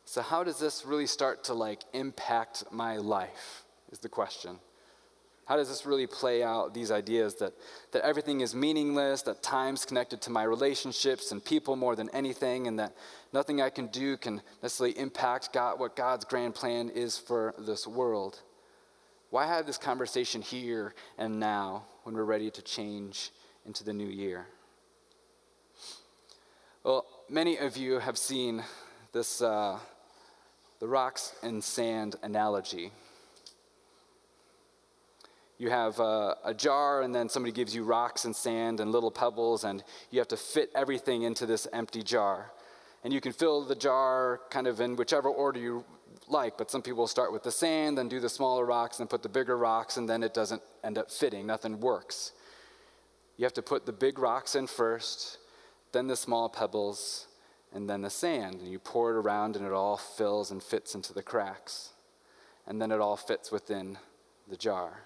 So, 0.08 0.22
how 0.22 0.46
does 0.46 0.58
this 0.58 0.86
really 0.86 1.06
start 1.06 1.44
to 1.46 1.54
like 1.54 1.82
impact 1.92 2.64
my 2.72 2.96
life? 2.96 3.66
Is 3.92 4.00
the 4.00 4.08
question. 4.08 4.58
How 5.44 5.58
does 5.58 5.68
this 5.68 5.86
really 5.86 6.08
play 6.08 6.42
out 6.42 6.74
these 6.74 6.92
ideas 6.92 7.36
that, 7.36 7.52
that 7.92 8.06
everything 8.06 8.40
is 8.40 8.56
meaningless, 8.56 9.22
that 9.24 9.44
time's 9.44 9.84
connected 9.84 10.22
to 10.22 10.30
my 10.30 10.44
relationships 10.44 11.34
and 11.34 11.44
people 11.44 11.76
more 11.76 11.98
than 11.98 12.10
anything, 12.12 12.68
and 12.68 12.80
that 12.80 12.96
nothing 13.34 13.62
I 13.62 13.70
can 13.70 13.88
do 13.88 14.16
can 14.16 14.42
necessarily 14.64 14.98
impact 14.98 15.52
God, 15.52 15.78
what 15.78 15.98
God's 15.98 16.24
grand 16.24 16.56
plan 16.56 16.88
is 16.90 17.18
for 17.18 17.54
this 17.58 17.86
world? 17.86 18.40
Why 19.30 19.46
have 19.46 19.66
this 19.66 19.78
conversation 19.78 20.42
here 20.42 20.94
and 21.18 21.38
now 21.38 21.84
when 22.04 22.16
we're 22.16 22.24
ready 22.24 22.50
to 22.52 22.62
change 22.62 23.32
into 23.66 23.84
the 23.84 23.94
new 23.94 24.08
year? 24.08 24.48
Well, 26.86 27.06
many 27.30 27.58
of 27.58 27.76
you 27.76 28.00
have 28.00 28.18
seen 28.18 28.64
this, 29.12 29.42
uh, 29.42 29.80
the 30.80 30.88
rocks 30.88 31.34
and 31.44 31.64
sand 31.64 32.16
analogy 32.24 32.92
you 35.58 35.70
have 35.70 36.00
a, 36.00 36.38
a, 36.46 36.54
jar, 36.54 37.02
and 37.02 37.14
then 37.14 37.30
somebody 37.30 37.52
gives 37.52 37.74
you 37.74 37.84
rocks 37.84 38.26
and 38.26 38.36
sand 38.36 38.80
and 38.80 38.92
little 38.92 39.10
pebbles, 39.10 39.64
and 39.64 39.84
you 40.12 40.20
have 40.20 40.28
to 40.28 40.38
fit 40.38 40.72
everything 40.76 41.24
into 41.24 41.46
this 41.46 41.68
empty 41.74 42.04
jar. 42.04 42.52
And 43.04 43.12
you 43.12 43.22
can 43.22 43.32
fill 43.32 43.64
the 43.64 43.76
jar 43.76 44.42
kind 44.50 44.68
of 44.68 44.80
in 44.80 44.96
whichever 44.96 45.30
order 45.30 45.60
you 45.60 45.84
like, 46.28 46.58
but 46.58 46.70
some 46.70 46.82
people 46.82 47.08
start 47.08 47.32
with 47.32 47.44
the 47.44 47.52
sand, 47.52 47.98
then 47.98 48.08
do 48.08 48.20
the 48.20 48.30
smaller 48.30 48.66
rocks, 48.66 48.98
then 48.98 49.08
put 49.08 49.24
the 49.24 49.30
bigger 49.30 49.58
rocks, 49.58 49.98
and 49.98 50.08
then 50.08 50.22
it 50.22 50.34
doesn't 50.34 50.62
end 50.84 50.98
up 50.98 51.10
fitting. 51.10 51.48
Nothing 51.48 51.80
works. 51.80 52.34
You 53.38 53.46
have 53.46 53.54
to 53.54 53.62
put 53.62 53.86
the 53.86 53.94
big 53.94 54.20
rocks 54.20 54.56
in 54.56 54.68
first, 54.68 55.40
then 55.92 56.08
the 56.08 56.16
small 56.16 56.50
pebbles, 56.50 57.28
and 57.74 57.90
then 57.90 58.02
the 58.02 58.10
sand. 58.10 58.62
And 58.62 58.72
you 58.72 58.80
pour 58.80 59.12
it 59.12 59.18
around, 59.18 59.56
and 59.56 59.66
it 59.66 59.72
all 59.72 59.98
fills 59.98 60.52
and 60.52 60.62
fits 60.62 60.96
into 60.96 61.14
the 61.14 61.24
cracks. 61.24 61.90
And 62.66 62.82
then 62.82 62.92
it 62.92 63.00
all 63.00 63.18
fits 63.18 63.52
within 63.52 63.98
the 64.48 64.58
jar. 64.58 65.04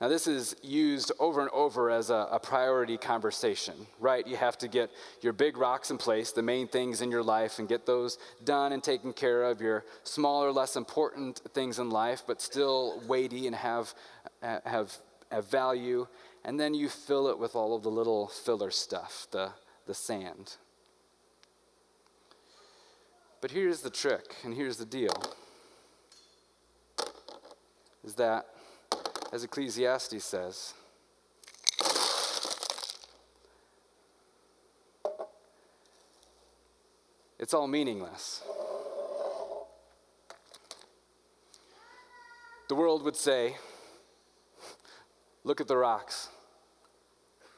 Now, 0.00 0.08
this 0.08 0.26
is 0.26 0.54
used 0.62 1.10
over 1.18 1.40
and 1.40 1.48
over 1.50 1.90
as 1.90 2.10
a, 2.10 2.28
a, 2.30 2.38
priority 2.38 2.98
conversation, 2.98 3.74
right? 3.98 4.26
You 4.26 4.36
have 4.36 4.58
to 4.58 4.68
get 4.68 4.90
your 5.22 5.32
big 5.32 5.56
rocks 5.56 5.90
in 5.90 5.96
place, 5.96 6.32
the 6.32 6.42
main 6.42 6.68
things 6.68 7.00
in 7.00 7.10
your 7.10 7.22
life, 7.22 7.58
and 7.58 7.66
get 7.66 7.86
those 7.86 8.18
done 8.44 8.72
and 8.72 8.82
taken 8.82 9.14
care 9.14 9.44
of. 9.44 9.62
Your 9.62 9.84
smaller, 10.04 10.52
less 10.52 10.76
important 10.76 11.40
things 11.54 11.78
in 11.78 11.88
life, 11.88 12.24
but 12.26 12.42
still 12.42 13.02
weighty 13.06 13.46
and 13.46 13.56
have, 13.56 13.94
have, 14.42 14.94
have 15.30 15.50
value. 15.50 16.06
And 16.44 16.60
then 16.60 16.74
you 16.74 16.90
fill 16.90 17.28
it 17.28 17.38
with 17.38 17.56
all 17.56 17.74
of 17.74 17.82
the 17.82 17.90
little 17.90 18.28
filler 18.28 18.70
stuff, 18.70 19.26
the, 19.30 19.52
the 19.86 19.94
sand. 19.94 20.56
But 23.46 23.52
here's 23.52 23.80
the 23.80 23.90
trick, 23.90 24.34
and 24.42 24.52
here's 24.52 24.76
the 24.76 24.84
deal 24.84 25.14
is 28.04 28.14
that 28.14 28.44
as 29.32 29.44
Ecclesiastes 29.44 30.24
says. 30.24 30.74
It's 37.38 37.54
all 37.54 37.68
meaningless. 37.68 38.42
The 42.68 42.74
world 42.74 43.04
would 43.04 43.14
say, 43.14 43.54
look 45.44 45.60
at 45.60 45.68
the 45.68 45.76
rocks. 45.76 46.30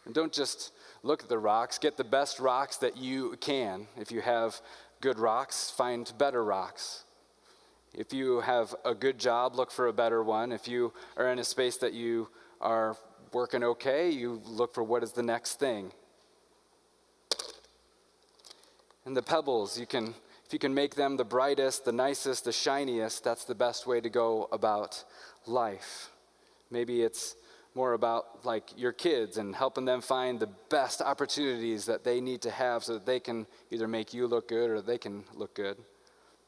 And 0.05 0.15
don't 0.15 0.35
just 0.35 0.75
look 1.03 1.23
at 1.23 1.31
the 1.31 1.39
rocks, 1.39 1.79
get 1.79 1.97
the 1.97 2.05
best 2.05 2.41
rocks 2.41 2.77
that 2.77 2.99
you 2.99 3.39
can. 3.41 3.87
If 3.97 4.13
you 4.13 4.21
have 4.21 4.61
good 5.01 5.19
rocks, 5.19 5.71
find 5.71 6.13
better 6.19 6.45
rocks. 6.45 7.05
If 7.95 8.13
you 8.13 8.41
have 8.41 8.75
a 8.85 8.95
good 8.95 9.19
job, 9.19 9.57
look 9.57 9.71
for 9.71 9.87
a 9.87 9.93
better 9.93 10.23
one. 10.23 10.53
If 10.53 10.69
you 10.69 10.93
are 11.17 11.31
in 11.33 11.39
a 11.39 11.45
space 11.45 11.77
that 11.79 11.95
you 11.95 12.29
are 12.61 12.97
working 13.33 13.63
okay, 13.63 14.11
you 14.11 14.43
look 14.45 14.75
for 14.75 14.83
what 14.83 15.03
is 15.03 15.13
the 15.13 15.23
next 15.23 15.59
thing. 15.59 15.93
And 19.05 19.17
the 19.17 19.23
pebbles, 19.23 19.79
you 19.79 19.87
can 19.87 20.15
if 20.49 20.55
you 20.55 20.59
can 20.59 20.73
make 20.73 20.95
them 20.95 21.19
the 21.19 21.25
brightest, 21.27 21.85
the 21.85 21.93
nicest, 21.93 22.47
the 22.47 22.53
shiniest, 22.53 23.23
that's 23.23 23.45
the 23.45 23.55
best 23.55 23.87
way 23.87 24.01
to 24.01 24.09
go 24.09 24.49
about 24.51 25.05
life. 25.47 26.11
Maybe 26.71 27.03
it's 27.03 27.37
more 27.79 27.93
about 27.93 28.45
like 28.45 28.71
your 28.77 28.91
kids 28.91 29.37
and 29.37 29.55
helping 29.55 29.85
them 29.85 30.01
find 30.01 30.41
the 30.41 30.49
best 30.69 31.01
opportunities 31.01 31.87
that 31.87 32.03
they 32.03 32.21
need 32.21 32.43
to 32.43 32.51
have 32.51 32.83
so 32.83 32.95
that 32.95 33.07
they 33.07 33.21
can 33.21 33.47
either 33.71 33.87
make 33.87 34.13
you 34.13 34.27
look 34.27 34.49
good 34.49 34.69
or 34.69 34.83
they 34.83 34.99
can 34.99 35.23
look 35.33 35.55
good. 35.55 35.77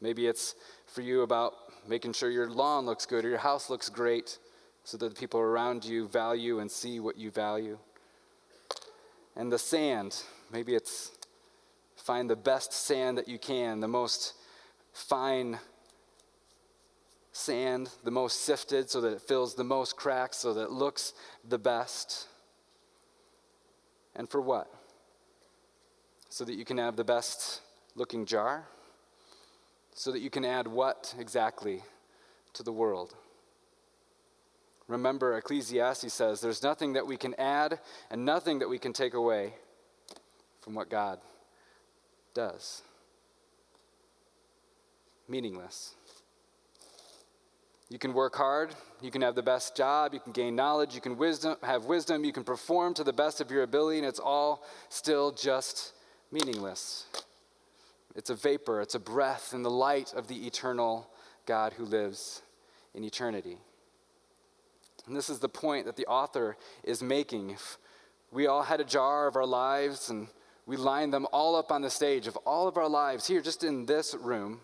Maybe 0.01 0.27
it's 0.27 0.57
for 0.89 1.03
you 1.03 1.23
about 1.23 1.53
making 1.87 2.15
sure 2.15 2.31
your 2.31 2.51
lawn 2.51 2.85
looks 2.85 3.07
good 3.07 3.25
or 3.25 3.29
your 3.29 3.39
house 3.39 3.71
looks 3.71 3.89
great 3.89 4.39
so 4.83 4.97
that 4.97 5.09
the 5.09 5.15
people 5.15 5.39
around 5.39 5.85
you 5.85 6.09
value 6.09 6.59
and 6.59 6.69
see 6.69 6.99
what 6.99 7.17
you 7.17 7.31
value. 7.31 7.79
And 9.37 9.53
the 9.53 9.59
sand, 9.59 10.21
maybe 10.53 10.75
it's 10.75 11.13
find 11.95 12.29
the 12.29 12.35
best 12.35 12.73
sand 12.73 13.19
that 13.19 13.29
you 13.29 13.39
can, 13.39 13.79
the 13.79 13.87
most 13.87 14.35
fine 14.93 15.61
sand, 17.33 17.91
the 18.05 18.11
most 18.11 18.41
sifted 18.41 18.91
so 18.91 19.01
that 19.01 19.13
it 19.13 19.23
fills 19.23 19.55
the 19.55 19.65
most 19.65 19.97
cracks, 19.97 20.37
so 20.37 20.55
that 20.55 20.65
it 20.65 20.71
looks 20.71 21.13
the 21.49 21.59
best. 21.59 22.27
And 24.17 24.29
for 24.29 24.41
what? 24.41 24.73
So 26.29 26.45
that 26.45 26.55
you 26.55 26.65
can 26.65 26.79
have 26.79 26.97
the 26.97 27.05
best 27.05 27.61
looking 27.95 28.27
jar? 28.27 28.67
so 30.01 30.11
that 30.13 30.21
you 30.21 30.31
can 30.31 30.47
add 30.47 30.67
what 30.67 31.15
exactly 31.19 31.83
to 32.55 32.63
the 32.63 32.73
world? 32.73 33.15
Remember, 34.89 35.37
Ecclesiastes 35.37 36.13
says 36.13 36.41
there's 36.41 36.63
nothing 36.63 36.95
that 36.95 37.07
we 37.07 37.19
can 37.19 37.35
add 37.35 37.79
and 38.11 38.25
nothing 38.25 38.59
that 38.61 38.69
we 38.69 38.79
can 38.79 38.95
take 38.95 39.13
away 39.13 39.53
from 40.63 40.75
what 40.75 40.89
God 40.89 41.21
does. 42.33 42.83
Meaningless. 45.29 45.95
You 47.91 47.99
can 47.99 48.15
work 48.15 48.37
hard, 48.37 48.73
you 49.03 49.11
can 49.11 49.21
have 49.23 49.35
the 49.35 49.43
best 49.43 49.77
job, 49.77 50.15
you 50.15 50.21
can 50.21 50.31
gain 50.31 50.55
knowledge, 50.55 50.95
you 50.95 51.01
can 51.01 51.19
wisdom, 51.19 51.57
have 51.65 51.87
wisdom, 51.87 52.25
you 52.25 52.33
can 52.33 52.45
perform 52.45 52.95
to 52.95 53.05
the 53.05 53.13
best 53.13 53.41
of 53.41 53.51
your 53.51 53.65
ability, 53.65 53.99
and 53.99 54.07
it's 54.07 54.21
all 54.21 54.65
still 54.89 55.33
just 55.33 55.93
meaningless. 56.31 57.07
It's 58.15 58.31
a 58.31 58.37
vapor, 58.37 58.81
it's 58.81 58.95
a 58.95 59.01
breath 59.01 59.53
in 59.53 59.65
the 59.65 59.71
light 59.71 60.15
of 60.15 60.29
the 60.29 60.47
eternal 60.47 61.11
God 61.47 61.73
who 61.73 61.85
lives 61.85 62.43
in 62.95 63.03
eternity. 63.03 63.57
And 65.09 65.17
this 65.17 65.29
is 65.29 65.41
the 65.41 65.49
point 65.49 65.87
that 65.87 65.97
the 65.97 66.07
author 66.07 66.57
is 66.85 67.03
making. 67.03 67.51
If 67.51 67.79
we 68.31 68.47
all 68.47 68.63
had 68.63 68.81
a 68.81 68.85
jar 68.85 69.27
of 69.27 69.35
our 69.35 69.47
lives 69.47 70.11
and 70.11 70.29
we 70.67 70.77
lined 70.77 71.13
them 71.13 71.27
all 71.33 71.57
up 71.57 71.73
on 71.73 71.83
the 71.83 71.91
stage 71.91 72.29
of 72.29 72.37
all 72.39 72.69
of 72.69 72.77
our 72.77 72.89
lives 72.89 73.27
here, 73.27 73.41
just 73.41 73.65
in 73.65 73.87
this 73.87 74.15
room. 74.15 74.61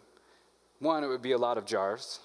One, 0.79 1.03
it 1.03 1.09
would 1.09 1.23
be 1.23 1.33
a 1.33 1.39
lot 1.39 1.59
of 1.59 1.65
jars. 1.65 2.21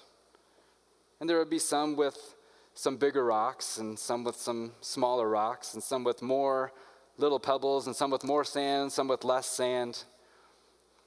And 1.22 1.30
there 1.30 1.38
would 1.38 1.50
be 1.50 1.60
some 1.60 1.94
with 1.94 2.34
some 2.74 2.96
bigger 2.96 3.24
rocks, 3.24 3.78
and 3.78 3.96
some 3.96 4.24
with 4.24 4.34
some 4.34 4.72
smaller 4.80 5.28
rocks, 5.28 5.74
and 5.74 5.80
some 5.80 6.02
with 6.02 6.20
more 6.20 6.72
little 7.16 7.38
pebbles, 7.38 7.86
and 7.86 7.94
some 7.94 8.10
with 8.10 8.24
more 8.24 8.42
sand, 8.42 8.90
some 8.90 9.06
with 9.06 9.22
less 9.22 9.46
sand. 9.46 10.02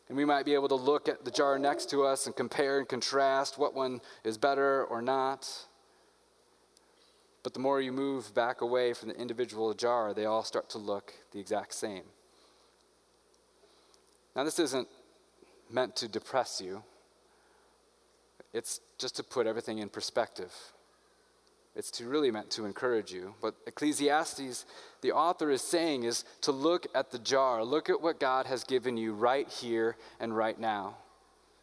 And 0.08 0.16
we 0.16 0.24
might 0.24 0.46
be 0.46 0.54
able 0.54 0.70
to 0.70 0.76
look 0.76 1.10
at 1.10 1.26
the 1.26 1.32
jar 1.32 1.60
next 1.60 1.90
to 1.90 2.06
us 2.06 2.28
and 2.28 2.34
compare 2.34 2.80
and 2.80 2.88
contrast 2.88 3.58
what 3.58 3.74
one 3.74 4.00
is 4.24 4.38
better 4.38 4.86
or 4.86 5.02
not. 5.02 5.66
But 7.44 7.54
the 7.54 7.60
more 7.60 7.82
you 7.82 7.92
move 7.92 8.34
back 8.34 8.62
away 8.62 8.94
from 8.94 9.10
the 9.10 9.20
individual 9.20 9.74
jar, 9.74 10.14
they 10.14 10.24
all 10.24 10.46
start 10.46 10.70
to 10.70 10.78
look 10.78 11.14
the 11.34 11.42
exact 11.42 11.74
same. 11.74 12.04
Now, 14.34 14.46
this 14.46 14.60
isn't 14.60 14.88
meant 15.70 15.98
to 15.98 16.08
depress 16.08 16.62
you, 16.62 16.84
it's 18.56 18.80
just 18.98 19.18
to 19.18 19.24
put 19.24 19.48
everything 19.48 19.80
in 19.80 19.90
perspective. 19.90 20.54
It's 21.76 21.92
to 21.92 22.08
really 22.08 22.32
meant 22.32 22.50
to 22.52 22.64
encourage 22.64 23.12
you. 23.12 23.36
But 23.42 23.56
Ecclesiastes, 23.68 24.66
the 25.02 25.12
author 25.12 25.52
is 25.52 25.62
saying, 25.62 26.04
is 26.04 26.24
to 26.42 26.54
look 26.54 26.88
at 26.96 27.12
the 27.12 27.20
jar. 27.20 27.66
Look 27.66 27.90
at 27.90 28.02
what 28.02 28.18
God 28.18 28.46
has 28.46 28.64
given 28.64 28.96
you 28.96 29.14
right 29.14 29.50
here 29.50 29.98
and 30.22 30.36
right 30.36 30.58
now. 30.58 30.96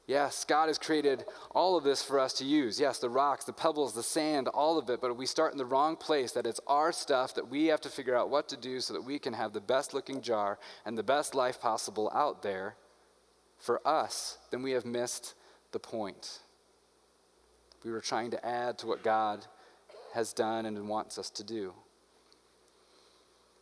Yes, 0.07 0.45
God 0.45 0.67
has 0.67 0.77
created 0.77 1.25
all 1.53 1.79
of 1.79 1.85
this 1.85 2.03
for 2.03 2.21
us 2.21 2.35
to 2.35 2.45
use. 2.45 2.79
Yes, 2.79 2.99
the 2.99 3.09
rocks, 3.09 3.47
the 3.47 3.55
pebbles, 3.55 3.95
the 3.95 4.03
sand, 4.03 4.49
all 4.49 4.77
of 4.77 4.91
it, 4.91 5.01
but 5.01 5.13
if 5.13 5.17
we 5.17 5.25
start 5.25 5.53
in 5.53 5.59
the 5.59 5.65
wrong 5.65 5.97
place, 5.97 6.33
that 6.33 6.45
it's 6.45 6.61
our 6.67 6.93
stuff 6.93 7.35
that 7.37 7.49
we 7.49 7.67
have 7.67 7.81
to 7.83 7.89
figure 7.89 8.17
out 8.17 8.29
what 8.29 8.49
to 8.49 8.57
do 8.57 8.81
so 8.81 8.93
that 8.93 9.05
we 9.05 9.19
can 9.19 9.33
have 9.33 9.55
the 9.55 9.61
best 9.61 9.95
looking 9.95 10.21
jar 10.21 10.59
and 10.85 10.99
the 10.99 11.03
best 11.03 11.35
life 11.35 11.59
possible 11.59 12.11
out 12.13 12.43
there 12.43 12.75
for 13.57 13.81
us, 13.87 14.39
then 14.51 14.61
we 14.61 14.73
have 14.73 14.85
missed 14.85 15.35
the 15.71 15.79
point. 15.79 16.41
We 17.85 17.91
were 17.91 18.01
trying 18.01 18.31
to 18.31 18.47
add 18.47 18.79
to 18.79 18.87
what 18.87 19.03
God 19.03 19.47
has 20.15 20.33
done 20.33 20.67
and 20.67 20.89
wants 20.89 21.19
us 21.19 21.31
to 21.31 21.45
do. 21.45 21.73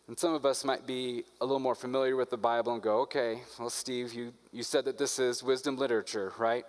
And 0.09 0.19
some 0.19 0.35
of 0.35 0.45
us 0.45 0.65
might 0.65 0.87
be 0.89 1.23
a 1.41 1.45
little 1.45 1.61
more 1.61 1.77
familiar 1.77 2.17
with 2.17 2.31
the 2.31 2.37
Bible 2.37 2.75
and 2.75 2.83
go, 2.83 2.99
okay, 3.03 3.43
well, 3.61 3.71
Steve, 3.71 4.13
you, 4.13 4.33
you 4.53 4.65
said 4.65 4.85
that 4.87 4.99
this 4.99 5.21
is 5.21 5.41
wisdom 5.43 5.77
literature, 5.77 6.33
right? 6.37 6.65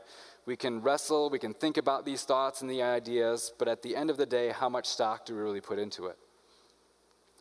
We 0.46 0.56
can 0.56 0.82
wrestle, 0.82 1.30
we 1.32 1.40
can 1.40 1.56
think 1.56 1.78
about 1.78 2.06
these 2.06 2.24
thoughts 2.24 2.62
and 2.62 2.70
the 2.70 2.84
ideas, 2.84 3.52
but 3.58 3.68
at 3.68 3.82
the 3.82 3.96
end 3.96 4.12
of 4.12 4.18
the 4.18 4.28
day, 4.28 4.50
how 4.50 4.70
much 4.70 4.86
stock 4.86 5.26
do 5.26 5.36
we 5.36 5.42
really 5.42 5.62
put 5.62 5.80
into 5.80 6.06
it? 6.06 6.18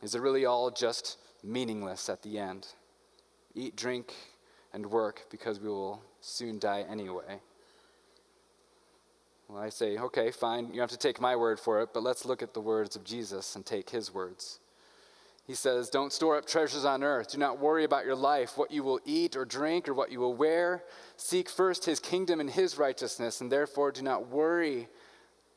Is 0.01 0.15
it 0.15 0.21
really 0.21 0.45
all 0.45 0.71
just 0.71 1.19
meaningless 1.43 2.09
at 2.09 2.23
the 2.23 2.39
end? 2.39 2.67
Eat, 3.53 3.75
drink, 3.75 4.13
and 4.73 4.85
work 4.87 5.27
because 5.29 5.59
we 5.59 5.67
will 5.67 6.01
soon 6.19 6.57
die 6.57 6.83
anyway. 6.89 7.39
Well, 9.51 9.61
I 9.61 9.67
say, 9.67 9.97
okay, 9.97 10.31
fine, 10.31 10.73
you 10.73 10.79
have 10.79 10.91
to 10.91 10.97
take 10.97 11.19
my 11.19 11.35
word 11.35 11.59
for 11.59 11.81
it, 11.81 11.89
but 11.93 12.03
let's 12.03 12.23
look 12.23 12.41
at 12.41 12.53
the 12.53 12.61
words 12.61 12.95
of 12.95 13.03
Jesus 13.03 13.57
and 13.57 13.65
take 13.65 13.89
his 13.89 14.13
words. 14.13 14.59
He 15.45 15.55
says, 15.55 15.89
Don't 15.89 16.13
store 16.13 16.37
up 16.37 16.45
treasures 16.45 16.85
on 16.85 17.03
earth. 17.03 17.33
Do 17.33 17.37
not 17.37 17.59
worry 17.59 17.83
about 17.83 18.05
your 18.05 18.15
life, 18.15 18.57
what 18.57 18.71
you 18.71 18.81
will 18.81 19.01
eat 19.03 19.35
or 19.35 19.43
drink 19.43 19.89
or 19.89 19.93
what 19.93 20.09
you 20.09 20.21
will 20.21 20.33
wear. 20.33 20.83
Seek 21.17 21.49
first 21.49 21.83
his 21.83 21.99
kingdom 21.99 22.39
and 22.39 22.49
his 22.49 22.77
righteousness, 22.77 23.41
and 23.41 23.51
therefore 23.51 23.91
do 23.91 24.01
not 24.01 24.29
worry 24.29 24.87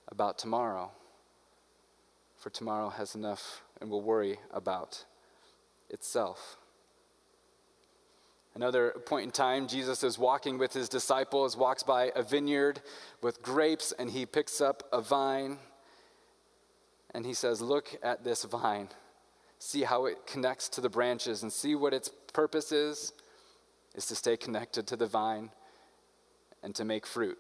about 0.09 0.39
tomorrow. 0.39 0.91
For 2.37 2.51
tomorrow 2.51 2.89
has 2.89 3.15
enough 3.15 3.63
and 3.81 3.89
will 3.89 4.03
worry 4.03 4.41
about 4.53 5.05
itself. 5.89 6.57
Another 8.55 8.91
point 9.07 9.25
in 9.25 9.31
time, 9.31 9.67
Jesus 9.67 10.05
is 10.05 10.19
walking 10.19 10.59
with 10.59 10.73
his 10.73 10.89
disciples, 10.89 11.57
walks 11.57 11.83
by 11.83 12.13
a 12.15 12.23
vineyard 12.23 12.81
with 13.21 13.43
grapes, 13.43 13.93
and 13.99 14.11
he 14.11 14.27
picks 14.27 14.61
up 14.61 14.85
a 14.93 15.01
vine. 15.01 15.59
And 17.13 17.27
he 17.27 17.35
says, 17.35 17.61
Look 17.61 17.97
at 18.03 18.23
this 18.23 18.45
vine 18.45 18.89
see 19.65 19.83
how 19.83 20.05
it 20.05 20.27
connects 20.27 20.69
to 20.69 20.83
the 20.83 20.91
branches 20.91 21.43
and 21.43 21.51
see 21.51 21.75
what 21.75 21.95
its 21.95 22.11
purpose 22.35 22.71
is 22.71 23.15
is 23.95 24.05
to 24.05 24.15
stay 24.15 24.37
connected 24.37 24.87
to 24.87 24.95
the 24.95 25.07
vine 25.07 25.51
and 26.63 26.75
to 26.75 26.85
make 26.85 27.07
fruit. 27.07 27.39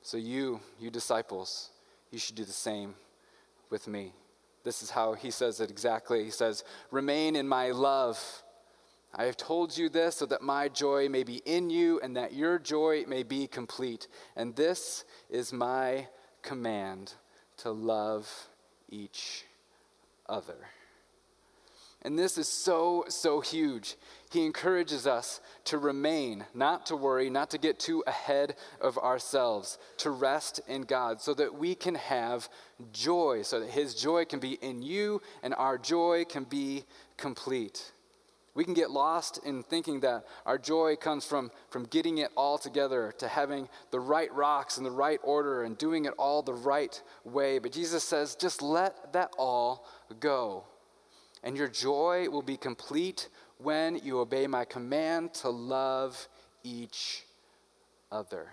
So 0.00 0.16
you, 0.16 0.60
you 0.80 0.90
disciples, 0.90 1.68
you 2.10 2.18
should 2.18 2.34
do 2.34 2.46
the 2.46 2.52
same 2.52 2.94
with 3.68 3.86
me. 3.88 4.12
This 4.64 4.82
is 4.82 4.90
how 4.90 5.12
he 5.12 5.30
says 5.30 5.60
it 5.60 5.70
exactly. 5.70 6.24
He 6.24 6.30
says, 6.30 6.64
"Remain 6.90 7.36
in 7.36 7.46
my 7.46 7.70
love." 7.70 8.42
I 9.14 9.24
have 9.24 9.36
told 9.36 9.76
you 9.76 9.88
this 9.88 10.16
so 10.16 10.26
that 10.26 10.42
my 10.42 10.68
joy 10.68 11.08
may 11.08 11.24
be 11.24 11.42
in 11.44 11.68
you 11.68 12.00
and 12.00 12.16
that 12.16 12.32
your 12.32 12.58
joy 12.58 13.04
may 13.08 13.22
be 13.22 13.46
complete. 13.46 14.06
And 14.36 14.54
this 14.54 15.04
is 15.28 15.52
my 15.52 16.06
command 16.42 17.14
to 17.58 17.70
love 17.72 18.30
each 18.88 19.44
other. 20.28 20.68
And 22.02 22.18
this 22.18 22.38
is 22.38 22.48
so, 22.48 23.04
so 23.08 23.40
huge. 23.40 23.96
He 24.30 24.46
encourages 24.46 25.06
us 25.06 25.40
to 25.64 25.76
remain, 25.76 26.46
not 26.54 26.86
to 26.86 26.96
worry, 26.96 27.28
not 27.28 27.50
to 27.50 27.58
get 27.58 27.78
too 27.78 28.02
ahead 28.06 28.54
of 28.80 28.96
ourselves, 28.96 29.76
to 29.98 30.10
rest 30.10 30.60
in 30.66 30.82
God 30.82 31.20
so 31.20 31.34
that 31.34 31.54
we 31.54 31.74
can 31.74 31.96
have 31.96 32.48
joy, 32.92 33.42
so 33.42 33.60
that 33.60 33.68
His 33.68 33.94
joy 33.94 34.24
can 34.24 34.40
be 34.40 34.52
in 34.62 34.82
you 34.82 35.20
and 35.42 35.52
our 35.54 35.76
joy 35.76 36.24
can 36.24 36.44
be 36.44 36.84
complete. 37.18 37.92
We 38.54 38.64
can 38.64 38.74
get 38.74 38.90
lost 38.90 39.38
in 39.44 39.62
thinking 39.62 40.00
that 40.00 40.24
our 40.44 40.58
joy 40.58 40.96
comes 40.96 41.24
from, 41.24 41.52
from 41.68 41.84
getting 41.84 42.18
it 42.18 42.30
all 42.36 42.58
together, 42.58 43.14
to 43.18 43.28
having 43.28 43.68
the 43.92 44.00
right 44.00 44.32
rocks 44.34 44.76
in 44.76 44.84
the 44.84 44.90
right 44.90 45.20
order 45.22 45.62
and 45.62 45.78
doing 45.78 46.04
it 46.04 46.14
all 46.18 46.42
the 46.42 46.54
right 46.54 47.00
way. 47.24 47.60
But 47.60 47.72
Jesus 47.72 48.02
says, 48.02 48.34
just 48.34 48.60
let 48.60 49.12
that 49.12 49.30
all 49.38 49.86
go. 50.18 50.64
And 51.44 51.56
your 51.56 51.68
joy 51.68 52.28
will 52.28 52.42
be 52.42 52.56
complete 52.56 53.28
when 53.58 54.00
you 54.02 54.18
obey 54.18 54.46
my 54.46 54.64
command 54.64 55.32
to 55.34 55.50
love 55.50 56.28
each 56.64 57.24
other. 58.10 58.48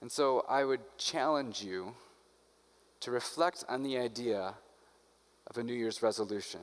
And 0.00 0.10
so 0.10 0.44
I 0.48 0.64
would 0.64 0.80
challenge 0.96 1.62
you 1.62 1.94
to 3.00 3.10
reflect 3.10 3.64
on 3.68 3.82
the 3.82 3.98
idea 3.98 4.54
of 5.46 5.58
a 5.58 5.62
New 5.62 5.74
Year's 5.74 6.02
resolution. 6.02 6.60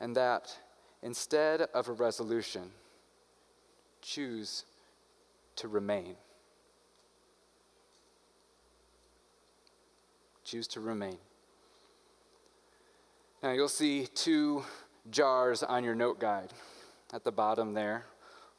And 0.00 0.16
that 0.16 0.56
instead 1.02 1.62
of 1.74 1.88
a 1.88 1.92
resolution, 1.92 2.70
choose 4.00 4.64
to 5.56 5.68
remain. 5.68 6.16
Choose 10.44 10.66
to 10.68 10.80
remain. 10.80 11.18
Now 13.42 13.52
you'll 13.52 13.68
see 13.68 14.06
two 14.06 14.64
jars 15.10 15.62
on 15.62 15.84
your 15.84 15.94
note 15.94 16.18
guide 16.18 16.52
at 17.12 17.24
the 17.24 17.32
bottom 17.32 17.74
there. 17.74 18.06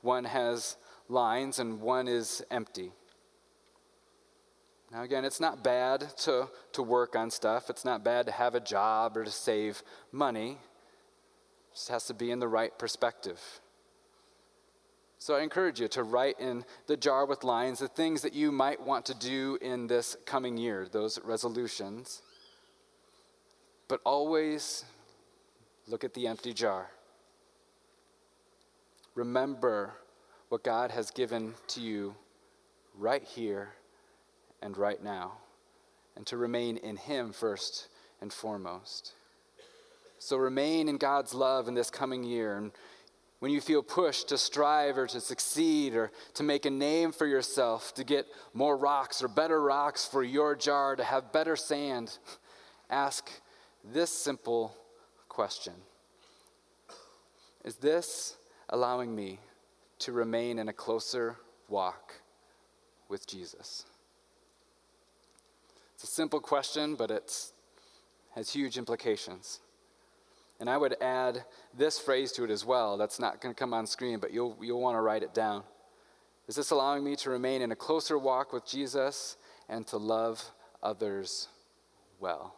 One 0.02 0.26
has 0.26 0.78
lines 1.10 1.60
and 1.60 1.82
one 1.82 2.08
is 2.08 2.44
empty. 2.50 2.92
Now, 4.92 5.04
again, 5.04 5.24
it's 5.24 5.40
not 5.40 5.64
bad 5.64 6.18
to, 6.20 6.50
to 6.74 6.84
work 6.84 7.16
on 7.16 7.32
stuff. 7.32 7.70
It's 7.70 7.86
not 7.86 8.04
bad 8.04 8.26
to 8.26 8.32
have 8.32 8.56
a 8.56 8.60
job 8.60 9.16
or 9.16 9.24
to 9.24 9.32
save 9.32 9.84
money. 10.12 10.58
Just 11.74 11.90
has 11.90 12.06
to 12.06 12.14
be 12.14 12.32
in 12.32 12.40
the 12.40 12.48
right 12.48 12.78
perspective. 12.78 13.40
So 15.20 15.36
I 15.36 15.42
encourage 15.42 15.80
you 15.80 15.88
to 15.90 16.04
write 16.04 16.40
in 16.40 16.66
the 16.88 16.98
jar 16.98 17.28
with 17.28 17.44
lines 17.44 17.80
the 17.80 17.88
things 17.88 18.24
that 18.24 18.34
you 18.34 18.52
might 18.52 18.82
want 18.82 19.06
to 19.06 19.14
do 19.14 19.58
in 19.62 19.86
this 19.86 20.18
coming 20.26 20.58
year, 20.58 20.88
those 20.92 21.20
resolutions. 21.24 22.24
But 23.88 24.02
always 24.04 24.84
look 25.88 26.04
at 26.04 26.16
the 26.16 26.26
empty 26.26 26.54
jar. 26.54 26.90
Remember 29.14 29.94
what 30.50 30.64
God 30.64 30.90
has 30.92 31.12
given 31.12 31.54
to 31.68 31.82
you 31.82 32.16
right 32.98 33.24
here 33.24 33.74
and 34.62 34.76
right 34.76 35.04
now, 35.04 35.34
and 36.16 36.26
to 36.28 36.38
remain 36.38 36.78
in 36.78 36.98
Him 36.98 37.32
first 37.32 37.90
and 38.22 38.34
foremost. 38.34 39.14
So 40.24 40.38
remain 40.38 40.88
in 40.88 40.98
God's 40.98 41.34
love 41.34 41.68
in 41.68 41.74
this 41.74 41.90
coming 41.90 42.24
year. 42.24 42.56
And 42.56 42.72
when 43.40 43.52
you 43.52 43.60
feel 43.60 43.82
pushed 43.82 44.30
to 44.30 44.38
strive 44.38 44.96
or 44.96 45.08
to 45.08 45.20
succeed 45.20 45.96
or 45.96 46.12
to 46.36 46.44
make 46.44 46.68
a 46.68 46.70
name 46.70 47.12
for 47.12 47.26
yourself, 47.26 47.96
to 47.96 48.04
get 48.04 48.28
more 48.54 48.78
rocks 48.78 49.24
or 49.24 49.28
better 49.28 49.60
rocks 49.60 50.06
for 50.06 50.24
your 50.24 50.56
jar, 50.56 50.96
to 50.96 51.04
have 51.04 51.34
better 51.34 51.56
sand, 51.56 52.20
ask 52.92 53.32
this 53.84 54.12
simple 54.12 54.78
question 55.28 55.74
Is 57.66 57.78
this 57.78 58.36
allowing 58.70 59.16
me 59.16 59.40
to 59.98 60.12
remain 60.12 60.60
in 60.60 60.70
a 60.70 60.74
closer 60.74 61.38
walk 61.68 62.14
with 63.10 63.26
Jesus? 63.26 63.86
It's 65.96 66.04
a 66.04 66.08
simple 66.08 66.40
question, 66.40 66.94
but 66.94 67.10
it 67.10 67.36
has 68.36 68.52
huge 68.52 68.78
implications. 68.78 69.62
And 70.62 70.70
I 70.70 70.78
would 70.78 70.96
add 71.02 71.44
this 71.76 71.98
phrase 71.98 72.32
to 72.34 72.44
it 72.44 72.52
as 72.52 72.64
well. 72.64 72.96
That's 72.96 73.20
not 73.20 73.42
going 73.42 73.54
to 73.54 73.58
come 73.58 73.74
on 73.74 73.88
screen, 73.88 74.20
but 74.20 74.32
you'll, 74.32 74.56
you'll 74.62 74.80
want 74.80 74.96
to 74.96 75.02
write 75.02 75.24
it 75.24 75.34
down. 75.34 75.64
Is 76.48 76.56
this 76.56 76.70
allowing 76.70 77.04
me 77.04 77.16
to 77.16 77.32
remain 77.32 77.64
in 77.64 77.72
a 77.72 77.76
closer 77.76 78.16
walk 78.16 78.54
with 78.54 78.64
Jesus 78.68 79.38
and 79.68 79.88
to 79.88 79.98
love 79.98 80.44
others 80.84 81.48
well? 82.20 82.54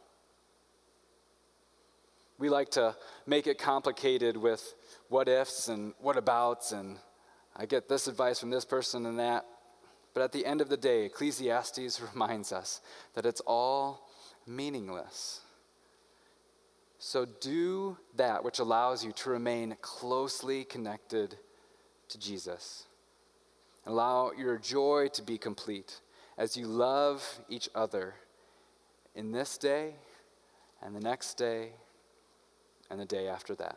We 2.38 2.50
like 2.50 2.72
to 2.72 2.94
make 3.26 3.48
it 3.48 3.58
complicated 3.58 4.36
with 4.36 4.76
what 5.08 5.30
ifs 5.30 5.70
and 5.70 5.94
what 6.02 6.18
abouts, 6.18 6.74
and 6.74 6.98
I 7.56 7.66
get 7.66 7.88
this 7.88 8.08
advice 8.08 8.38
from 8.38 8.50
this 8.50 8.66
person 8.66 9.06
and 9.06 9.18
that. 9.20 9.46
But 10.14 10.24
at 10.24 10.34
the 10.34 10.46
end 10.46 10.60
of 10.60 10.68
the 10.68 10.76
day, 10.76 11.06
Ecclesiastes 11.06 12.02
reminds 12.14 12.52
us 12.52 12.82
that 13.14 13.26
it's 13.26 13.42
all 13.48 14.10
meaningless. 14.46 15.40
So 17.06 17.26
do 17.26 17.98
that 18.16 18.46
which 18.46 18.60
allows 18.60 19.04
you 19.04 19.12
to 19.12 19.30
remain 19.30 19.76
closely 19.82 20.64
connected 20.64 21.38
to 22.08 22.18
Jesus. 22.18 22.86
Allow 23.86 24.32
your 24.32 24.58
joy 24.58 25.10
to 25.12 25.22
be 25.22 25.38
complete 25.38 26.00
as 26.38 26.56
you 26.56 26.66
love 26.66 27.42
each 27.50 27.68
other 27.76 28.16
in 29.16 29.34
this 29.34 29.58
day 29.58 29.96
and 30.82 30.96
the 30.96 31.02
next 31.02 31.34
day 31.34 31.72
and 32.90 32.98
the 32.98 33.06
day 33.06 33.28
after 33.28 33.54
that. 33.56 33.76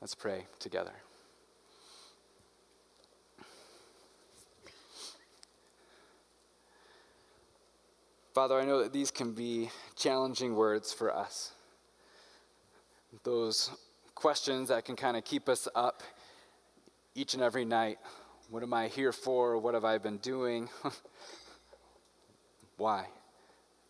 Let's 0.00 0.14
pray 0.14 0.46
together. 0.58 0.94
Father, 8.40 8.58
I 8.58 8.64
know 8.64 8.82
that 8.82 8.94
these 8.94 9.10
can 9.10 9.34
be 9.34 9.68
challenging 9.96 10.54
words 10.54 10.94
for 10.94 11.14
us. 11.14 11.52
Those 13.22 13.70
questions 14.14 14.70
that 14.70 14.86
can 14.86 14.96
kind 14.96 15.18
of 15.18 15.26
keep 15.26 15.46
us 15.46 15.68
up 15.74 16.02
each 17.14 17.34
and 17.34 17.42
every 17.42 17.66
night. 17.66 17.98
What 18.48 18.62
am 18.62 18.72
I 18.72 18.88
here 18.88 19.12
for? 19.12 19.58
What 19.58 19.74
have 19.74 19.84
I 19.84 19.98
been 19.98 20.16
doing? 20.16 20.70
Why? 22.78 23.08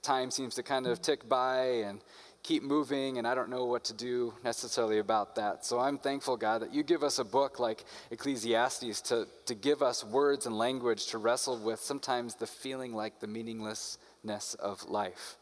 Time 0.02 0.32
seems 0.32 0.56
to 0.56 0.64
kind 0.64 0.88
of 0.88 1.00
tick 1.00 1.28
by 1.28 1.66
and 1.86 2.00
keep 2.42 2.62
moving, 2.62 3.18
and 3.18 3.26
I 3.26 3.34
don't 3.34 3.50
know 3.50 3.66
what 3.66 3.84
to 3.84 3.94
do 3.94 4.34
necessarily 4.42 4.98
about 4.98 5.36
that. 5.36 5.64
So 5.64 5.78
I'm 5.78 5.98
thankful, 5.98 6.36
God, 6.36 6.62
that 6.62 6.72
you 6.72 6.82
give 6.82 7.02
us 7.02 7.18
a 7.18 7.24
book 7.24 7.58
like 7.58 7.84
Ecclesiastes 8.10 9.00
to, 9.02 9.26
to 9.46 9.54
give 9.54 9.82
us 9.82 10.04
words 10.04 10.46
and 10.46 10.56
language 10.56 11.06
to 11.08 11.18
wrestle 11.18 11.58
with 11.58 11.80
sometimes 11.80 12.34
the 12.34 12.46
feeling 12.46 12.94
like 12.94 13.20
the 13.20 13.26
meaninglessness 13.26 14.54
of 14.54 14.88
life. 14.88 15.36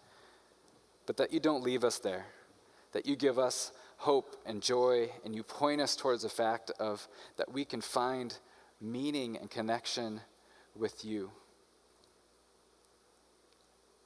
But 1.07 1.17
that 1.19 1.33
you 1.33 1.41
don't 1.41 1.63
leave 1.63 1.85
us 1.85 1.99
there, 1.99 2.27
that 2.93 3.07
you 3.07 3.17
give 3.17 3.39
us 3.39 3.73
hope 3.99 4.37
and 4.45 4.63
joy, 4.63 5.11
and 5.25 5.35
you 5.35 5.43
point 5.43 5.81
us 5.81 5.97
towards 5.97 6.23
the 6.23 6.29
fact 6.29 6.71
of 6.79 7.07
that 7.37 7.53
we 7.53 7.65
can 7.65 7.81
find 7.81 8.37
meaning 8.81 9.37
and 9.39 9.51
connection 9.51 10.21
with 10.77 11.05
you 11.05 11.31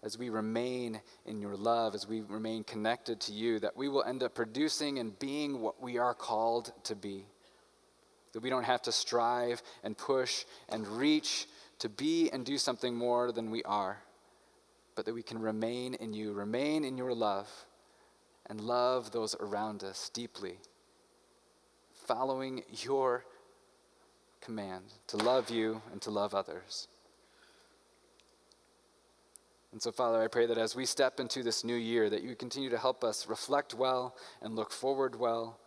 as 0.02 0.18
we 0.18 0.30
remain 0.30 1.00
in 1.26 1.40
your 1.40 1.56
love, 1.56 1.94
as 1.94 2.08
we 2.08 2.22
remain 2.22 2.64
connected 2.64 3.20
to 3.20 3.32
you, 3.32 3.60
that 3.60 3.76
we 3.76 3.88
will 3.88 4.02
end 4.02 4.22
up 4.22 4.34
producing 4.34 4.98
and 4.98 5.18
being 5.18 5.60
what 5.60 5.80
we 5.80 5.98
are 5.98 6.14
called 6.14 6.72
to 6.84 6.96
be. 6.96 7.24
That 8.32 8.42
we 8.42 8.50
don't 8.50 8.64
have 8.64 8.82
to 8.82 8.92
strive 8.92 9.62
and 9.84 9.96
push 9.96 10.44
and 10.68 10.86
reach 10.88 11.46
to 11.78 11.88
be 11.88 12.30
and 12.30 12.44
do 12.44 12.58
something 12.58 12.94
more 12.94 13.30
than 13.30 13.50
we 13.50 13.62
are, 13.64 13.98
but 14.96 15.04
that 15.06 15.14
we 15.14 15.22
can 15.22 15.40
remain 15.40 15.94
in 15.94 16.14
you, 16.14 16.32
remain 16.32 16.84
in 16.84 16.96
your 16.96 17.14
love, 17.14 17.48
and 18.46 18.60
love 18.60 19.12
those 19.12 19.36
around 19.38 19.84
us 19.84 20.10
deeply, 20.12 20.58
following 22.06 22.62
your 22.82 23.24
command 24.40 24.84
to 25.06 25.16
love 25.16 25.48
you 25.50 25.80
and 25.92 26.02
to 26.02 26.10
love 26.10 26.34
others. 26.34 26.88
And 29.72 29.80
so, 29.80 29.90
Father, 29.90 30.22
I 30.22 30.28
pray 30.28 30.46
that 30.46 30.58
as 30.58 30.76
we 30.76 30.84
step 30.84 31.18
into 31.18 31.42
this 31.42 31.64
new 31.64 31.74
year, 31.74 32.10
that 32.10 32.22
you 32.22 32.36
continue 32.36 32.68
to 32.70 32.78
help 32.78 33.02
us 33.02 33.26
reflect 33.26 33.74
well 33.74 34.14
and 34.42 34.54
look 34.54 34.70
forward 34.70 35.18
well, 35.18 35.58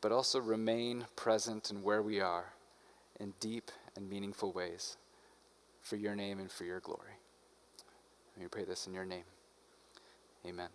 but 0.00 0.10
also 0.10 0.40
remain 0.40 1.06
present 1.14 1.70
in 1.70 1.82
where 1.82 2.02
we 2.02 2.20
are 2.20 2.52
in 3.20 3.32
deep 3.38 3.70
and 3.96 4.10
meaningful 4.10 4.52
ways 4.52 4.96
for 5.80 5.96
your 5.96 6.16
name 6.16 6.40
and 6.40 6.50
for 6.50 6.64
your 6.64 6.80
glory. 6.80 7.18
we 8.38 8.48
pray 8.48 8.64
this 8.64 8.88
in 8.88 8.94
your 8.94 9.04
name. 9.04 9.24
Amen. 10.46 10.68